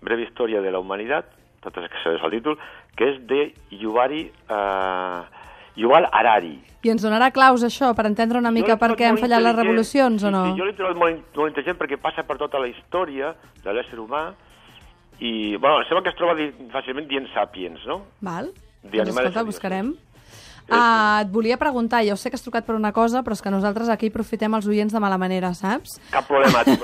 breve 0.00 0.26
història 0.26 0.60
de 0.62 0.70
la 0.70 0.78
humanitat, 0.78 1.30
tot 1.64 1.76
és 1.80 1.90
que 1.90 2.02
sabés 2.04 2.22
el 2.24 2.34
títol, 2.36 2.58
que 2.96 3.10
és 3.10 3.18
de 3.28 3.40
Yuvari, 3.74 4.22
eh, 4.30 5.20
Yuval 5.80 6.06
Harari. 6.12 6.58
I 6.84 6.92
ens 6.92 7.02
donarà 7.04 7.30
claus, 7.34 7.64
això, 7.66 7.90
per 7.96 8.06
entendre 8.08 8.38
una 8.38 8.52
mica 8.54 8.76
per 8.80 8.94
què 8.96 9.08
han 9.08 9.18
fallat 9.20 9.42
les 9.42 9.56
revolucions, 9.56 10.22
o 10.24 10.30
no? 10.30 10.44
Sí, 10.46 10.54
sí, 10.54 10.60
jo 10.60 10.68
l'he 10.68 10.76
trobat 10.78 11.00
molt, 11.00 11.26
molt 11.36 11.52
intel·ligent 11.52 11.80
perquè 11.80 11.98
passa 12.00 12.24
per 12.28 12.38
tota 12.40 12.60
la 12.62 12.70
història 12.70 13.34
de 13.64 13.74
l'ésser 13.74 13.98
humà 14.00 14.30
i, 15.20 15.56
bueno, 15.56 15.78
em 15.80 15.88
sembla 15.88 16.02
que 16.02 16.12
es 16.14 16.18
troba 16.18 16.34
di 16.38 16.50
fàcilment 16.72 17.08
dient 17.10 17.26
Sapiens, 17.34 17.82
no? 17.86 18.02
Val? 18.24 18.52
Doncs 18.82 19.10
escolta, 19.12 19.44
buscarem. 19.44 19.94
Ah, 20.72 21.22
et 21.24 21.30
volia 21.34 21.56
preguntar, 21.58 22.04
jo 22.06 22.14
sé 22.14 22.30
que 22.30 22.36
has 22.38 22.44
trucat 22.44 22.62
per 22.64 22.76
una 22.76 22.92
cosa, 22.94 23.24
però 23.26 23.34
és 23.34 23.40
que 23.42 23.50
nosaltres 23.50 23.88
aquí 23.90 24.06
aprofitem 24.12 24.54
els 24.54 24.68
oients 24.70 24.92
de 24.94 25.00
mala 25.02 25.16
manera, 25.18 25.50
saps? 25.58 25.96
Cap 26.12 26.28
problema, 26.28 26.62
tu. 26.62 26.76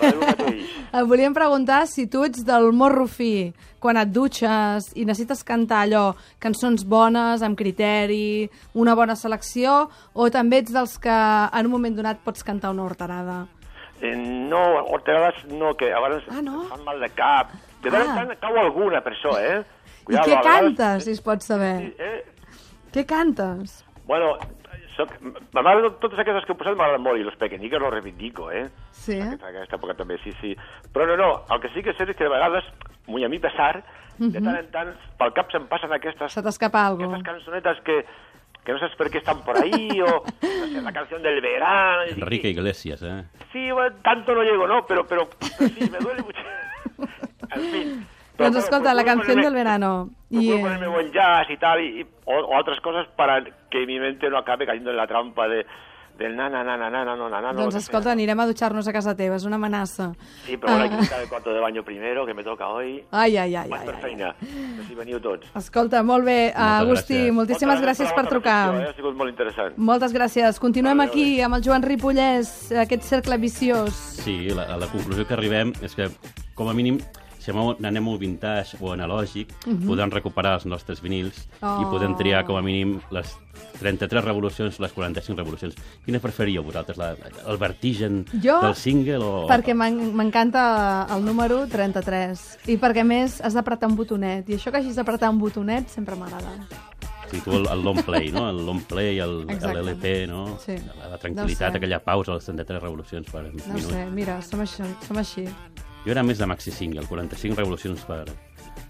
Et 0.97 1.07
volíem 1.07 1.35
preguntar 1.37 1.85
si 1.87 2.09
tu 2.11 2.25
ets 2.27 2.43
del 2.45 2.73
morro 2.75 3.05
fi, 3.07 3.53
quan 3.79 3.97
et 4.01 4.11
dutxes 4.11 4.89
i 4.99 5.05
necessites 5.07 5.45
cantar 5.47 5.85
allò, 5.85 6.17
cançons 6.43 6.83
bones, 6.89 7.45
amb 7.47 7.55
criteri, 7.59 8.49
una 8.75 8.97
bona 8.99 9.15
selecció, 9.15 9.85
o 10.15 10.29
també 10.35 10.65
ets 10.65 10.75
dels 10.75 10.97
que 10.99 11.15
en 11.15 11.69
un 11.69 11.71
moment 11.77 11.95
donat 12.01 12.25
pots 12.27 12.43
cantar 12.43 12.73
una 12.75 12.89
horterada? 12.89 13.45
Eh, 14.01 14.17
no, 14.17 14.65
horterades 14.91 15.45
no, 15.53 15.77
que 15.79 15.93
a 15.93 16.01
vegades 16.03 16.27
Ah, 16.33 16.43
no? 16.43 16.65
fan 16.73 16.83
mal 16.85 16.99
de 17.01 17.09
cap. 17.15 17.55
De 17.83 17.91
tant 17.91 18.03
en 18.03 18.11
Ah. 18.11 18.15
tant 18.25 18.39
cau 18.41 18.57
alguna 18.59 19.01
per 19.03 19.13
això, 19.15 19.37
eh? 19.41 19.63
I 20.09 20.15
què 20.15 20.25
vegades- 20.25 20.45
cantes, 20.47 21.05
si 21.05 21.11
es 21.13 21.21
pot 21.21 21.41
saber? 21.43 21.95
Eh, 21.99 22.25
Què 22.93 23.05
cantes? 23.07 23.85
bueno, 24.07 24.37
soc, 24.97 25.11
m'agraden 25.53 25.99
totes 26.01 26.19
aquestes 26.19 26.45
que 26.47 26.53
he 26.53 26.57
posat 26.57 26.77
m'agraden 26.77 27.03
molt 27.03 27.19
i 27.21 27.25
los 27.25 27.37
pequeñiques 27.37 27.79
los 27.81 27.91
reivindico, 27.93 28.51
eh? 28.51 28.69
Sí? 28.93 29.21
Aquesta, 29.21 29.49
aquesta 29.49 29.77
època 29.77 29.95
també, 29.95 30.17
sí, 30.25 30.33
sí. 30.41 30.57
Però 30.95 31.07
no, 31.07 31.17
no, 31.17 31.45
el 31.51 31.61
que 31.61 31.69
sí 31.75 31.83
que 31.83 31.93
sé 31.95 32.05
és 32.09 32.17
que 32.17 32.25
de 32.25 32.31
vegades, 32.31 32.65
muy 33.07 33.25
a 33.25 33.29
mi 33.29 33.39
pesar, 33.39 33.83
de 34.19 34.41
tant 34.41 34.57
en 34.57 34.71
tant, 34.71 34.95
pel 35.19 35.33
cap 35.35 35.51
se'm 35.53 35.67
passen 35.69 35.93
aquestes, 35.93 36.33
Se 36.33 36.43
t'escapa 36.43 36.87
alguna 36.87 37.19
aquestes 37.19 37.27
cançonetes 37.27 37.81
que, 37.85 38.07
que 38.65 38.73
no 38.73 38.79
saps 38.79 38.97
per 38.97 39.11
què 39.11 39.19
estan 39.19 39.43
por 39.45 39.59
ahí, 39.59 40.01
o 40.01 40.07
no 40.25 40.67
sé, 40.73 40.81
la 40.81 40.93
canción 40.93 41.23
del 41.23 41.41
verano. 41.43 42.03
Enrique 42.05 42.49
Iglesias, 42.49 43.03
eh? 43.03 43.25
Sí, 43.53 43.71
bueno, 43.73 43.95
tanto 44.03 44.35
no 44.35 44.43
llego, 44.43 44.67
¿no? 44.67 44.87
Pero, 44.87 45.05
pero, 45.07 45.29
pero 45.59 45.69
sí, 45.71 45.91
me 45.91 45.99
duele 45.99 46.23
mucho. 46.23 46.39
En 47.57 47.71
fin. 47.73 48.07
Però, 48.37 48.51
Doncs 48.51 48.65
escolta, 48.65 48.93
la 48.93 49.03
canción 49.05 49.39
ponerme- 49.39 49.45
del 49.45 49.55
verano. 49.55 50.11
Procuro 50.29 50.43
I, 50.43 50.59
eh, 50.59 50.61
ponerme 50.61 50.89
buen 50.89 51.11
jazz 51.13 51.47
y 51.49 51.57
tal, 51.57 51.81
y, 51.81 52.01
y- 52.03 52.07
o, 52.27 52.35
o 52.35 52.61
otras 52.61 52.81
cosas 52.81 53.07
para 53.17 53.43
que 53.71 53.87
mi 53.87 53.99
mente 53.99 54.29
no 54.29 54.37
acabe 54.39 54.67
cayendo 54.67 54.91
en 54.91 54.97
la 54.99 55.07
trampa 55.07 55.49
de, 55.49 55.65
del 56.19 56.37
na, 56.37 56.49
na, 56.51 56.63
na, 56.63 56.77
na, 56.77 56.91
na, 56.91 57.05
na, 57.05 57.17
no, 57.17 57.29
na, 57.31 57.41
na, 57.41 57.53
no, 57.53 57.63
doncs 57.63 57.75
que 57.77 57.81
escolta, 57.81 58.13
anirem 58.13 58.39
a 58.41 58.47
dutxar-nos 58.47 58.87
a 58.89 58.93
casa 58.93 59.15
teva, 59.17 59.37
és 59.37 59.45
una 59.45 59.57
amenaça. 59.57 60.13
Sí, 60.45 60.57
però 60.59 60.69
bueno, 60.73 60.83
hay 60.85 60.89
que 60.91 60.95
Ah. 60.97 60.99
buscar 60.99 61.21
el 61.23 61.29
cuarto 61.31 61.53
de 61.55 61.61
baño 61.61 61.83
primero, 61.83 62.27
que 62.27 62.35
me 62.35 62.43
toca 62.45 62.69
hoy. 62.69 63.05
Ai, 63.11 63.37
ai, 63.39 63.55
ai, 63.57 63.69
Vaig 63.71 63.81
ai, 63.81 63.87
per 63.87 63.97
feina. 64.03 64.35
No 64.77 64.83
si 64.85 64.95
veniu 64.95 65.19
tots. 65.21 65.47
Escolta, 65.57 66.03
molt 66.03 66.25
bé, 66.27 66.53
Agustí, 66.55 67.15
gràcies. 67.15 67.33
moltíssimes 67.33 67.81
Moltes 67.81 68.01
gràcies 68.01 68.15
per 68.15 68.27
trucar. 68.29 68.75
Eh? 68.83 68.89
Ha 68.91 68.95
sigut 68.95 69.15
molt 69.17 69.31
interessant. 69.31 69.77
Moltes 69.79 70.13
gràcies. 70.13 70.59
Continuem 70.61 71.01
Adéu, 71.01 71.11
aquí 71.11 71.41
amb 71.41 71.55
el 71.57 71.63
Joan 71.63 71.83
Ripollès, 71.83 72.71
aquest 72.73 73.03
cercle 73.03 73.37
viciós. 73.39 73.93
Sí, 73.93 74.49
la, 74.51 74.65
a 74.65 74.77
la 74.77 74.87
conclusió 74.89 75.27
que 75.27 75.35
arribem 75.35 75.73
és 75.83 75.95
que, 75.95 76.09
com 76.55 76.69
a 76.69 76.75
mínim, 76.75 76.99
si 77.47 77.55
anem 77.87 78.09
al 78.11 78.19
vintage 78.19 78.77
o 78.83 78.91
analògic, 78.93 79.53
podem 79.87 80.11
recuperar 80.11 80.57
els 80.59 80.67
nostres 80.67 81.01
vinils 81.01 81.45
i 81.63 81.65
Oh. 81.65 81.91
podem 81.93 82.17
triar, 82.19 82.45
com 82.45 82.57
a 82.59 82.63
mínim, 82.63 82.99
les 83.15 83.37
33 83.81 84.25
revolucions, 84.25 84.81
les 84.81 84.93
45 84.93 85.39
revolucions. 85.39 85.75
Quina 86.05 86.19
preferíeu 86.21 86.63
vosaltres? 86.67 86.99
La, 86.99 87.15
el 87.47 87.57
vertigen 87.57 88.25
Jo, 88.43 88.59
del 88.61 88.75
single 88.75 89.19
o... 89.25 89.47
Perquè 89.49 89.73
m'en- 89.75 90.13
m'encanta 90.17 91.07
el 91.15 91.25
número 91.25 91.63
33. 91.71 92.59
I 92.69 92.77
perquè, 92.83 93.05
més, 93.07 93.39
has 93.41 93.55
d'apretar 93.57 93.89
un 93.89 93.97
botonet. 93.97 94.49
I 94.51 94.59
això 94.59 94.71
que 94.75 94.83
hagis 94.83 94.97
d'apretar 94.99 95.31
un 95.31 95.39
botonet 95.39 95.89
sempre 95.89 96.17
m'agrada. 96.17 96.53
Sí, 97.31 97.41
tu 97.43 97.51
el, 97.57 97.65
el 97.67 97.81
long 97.83 97.99
play, 98.07 98.29
no? 98.31 98.45
El 98.51 98.61
long 98.65 98.79
play, 98.87 99.17
l'LP, 99.19 100.27
no? 100.31 100.59
Sí. 100.63 100.77
La, 100.99 101.09
la 101.09 101.17
No 101.17 101.19
tranquil·litat, 101.19 101.73
sé. 101.73 101.79
aquella 101.81 101.99
pausa, 102.05 102.37
les 102.37 102.45
33 102.45 102.83
revolucions 102.83 103.27
per 103.33 103.43
No 103.49 103.75
minut. 103.75 103.91
sé, 103.91 104.05
mira, 104.15 104.41
som 104.47 104.61
així. 104.63 104.85
Som 105.09 105.19
així. 105.19 105.47
Jo 106.07 106.15
era 106.15 106.23
més 106.23 106.39
de 106.39 106.47
maxi 106.47 106.71
single, 106.71 107.03
45 107.11 107.59
revolucions 107.59 108.05
per 108.07 108.23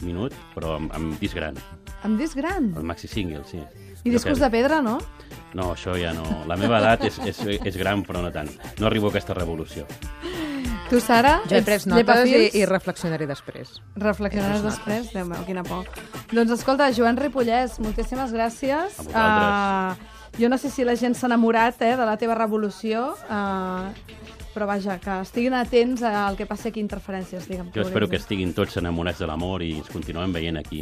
minut, 0.04 0.34
però 0.52 0.74
amb, 0.76 0.92
amb 0.92 1.16
disc 1.22 1.38
gran. 1.38 1.56
Amb 2.04 2.20
disc 2.20 2.36
gran. 2.36 2.74
El 2.76 2.84
maxi 2.84 3.08
single, 3.08 3.40
sí. 3.48 3.62
I 4.04 4.12
discos 4.12 4.38
de 4.38 4.50
pedra, 4.52 4.82
no? 4.84 4.98
No, 5.56 5.70
això 5.72 5.96
ja 5.96 6.12
no. 6.12 6.26
La 6.46 6.58
meva 6.60 6.76
edat 6.82 7.06
és, 7.08 7.16
és, 7.24 7.40
és 7.56 7.78
gran, 7.80 8.04
però 8.04 8.20
no 8.20 8.28
tant. 8.34 8.50
No 8.78 8.90
arribo 8.90 9.08
a 9.08 9.14
aquesta 9.14 9.34
revolució. 9.34 9.86
Tu, 10.90 11.00
Sara, 11.00 11.40
Jo 11.48 11.56
he 11.56 11.62
pres 11.66 11.88
notes 11.88 12.28
i, 12.28 12.42
i 12.60 12.66
reflexionaré 12.68 13.26
després. 13.26 13.80
Reflexionaràs 13.98 14.62
després? 14.62 15.08
Déu 15.16 15.24
meu, 15.26 15.40
quina 15.48 15.64
por. 15.66 15.88
Doncs 16.30 16.52
escolta, 16.60 16.92
Joan 16.94 17.16
Ripollès, 17.18 17.80
moltíssimes 17.82 18.36
gràcies. 18.36 19.00
A 19.00 19.08
vosaltres. 19.08 19.16
Ah, 19.24 19.96
jo 20.38 20.52
no 20.52 20.60
sé 20.60 20.70
si 20.70 20.84
la 20.84 20.94
gent 21.00 21.16
s'ha 21.16 21.30
enamorat 21.30 21.80
eh, 21.80 21.94
de 21.96 22.06
la 22.06 22.14
teva 22.20 22.36
revolució, 22.36 23.08
uh, 23.32 23.88
però 24.56 24.64
vaja, 24.70 24.96
que 25.02 25.18
estiguin 25.20 25.52
atents 25.58 26.00
al 26.08 26.36
que 26.38 26.46
passi 26.48 26.70
aquí, 26.70 26.80
interferències, 26.80 27.44
digue'm. 27.44 27.68
Jo 27.74 27.84
espero 27.84 28.08
que 28.08 28.16
estiguin 28.16 28.54
tots 28.56 28.78
enamorats 28.80 29.20
de 29.20 29.28
l'amor 29.28 29.64
i 29.66 29.74
ens 29.82 29.92
continuem 29.92 30.32
veient 30.32 30.56
aquí. 30.62 30.80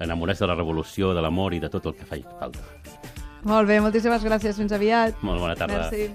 Enamorats 0.00 0.38
de 0.38 0.48
la 0.48 0.54
revolució, 0.54 1.10
de 1.16 1.24
l'amor 1.24 1.56
i 1.56 1.60
de 1.60 1.68
tot 1.72 1.90
el 1.90 1.98
que 1.98 2.06
faci 2.06 2.22
falta. 2.38 2.62
Molt 3.42 3.66
bé, 3.68 3.80
moltíssimes 3.82 4.22
gràcies. 4.22 4.58
Fins 4.60 4.72
aviat. 4.76 5.18
Molt 5.26 5.42
bona 5.42 5.56
tarda. 5.58 5.88
Merci. 5.88 6.10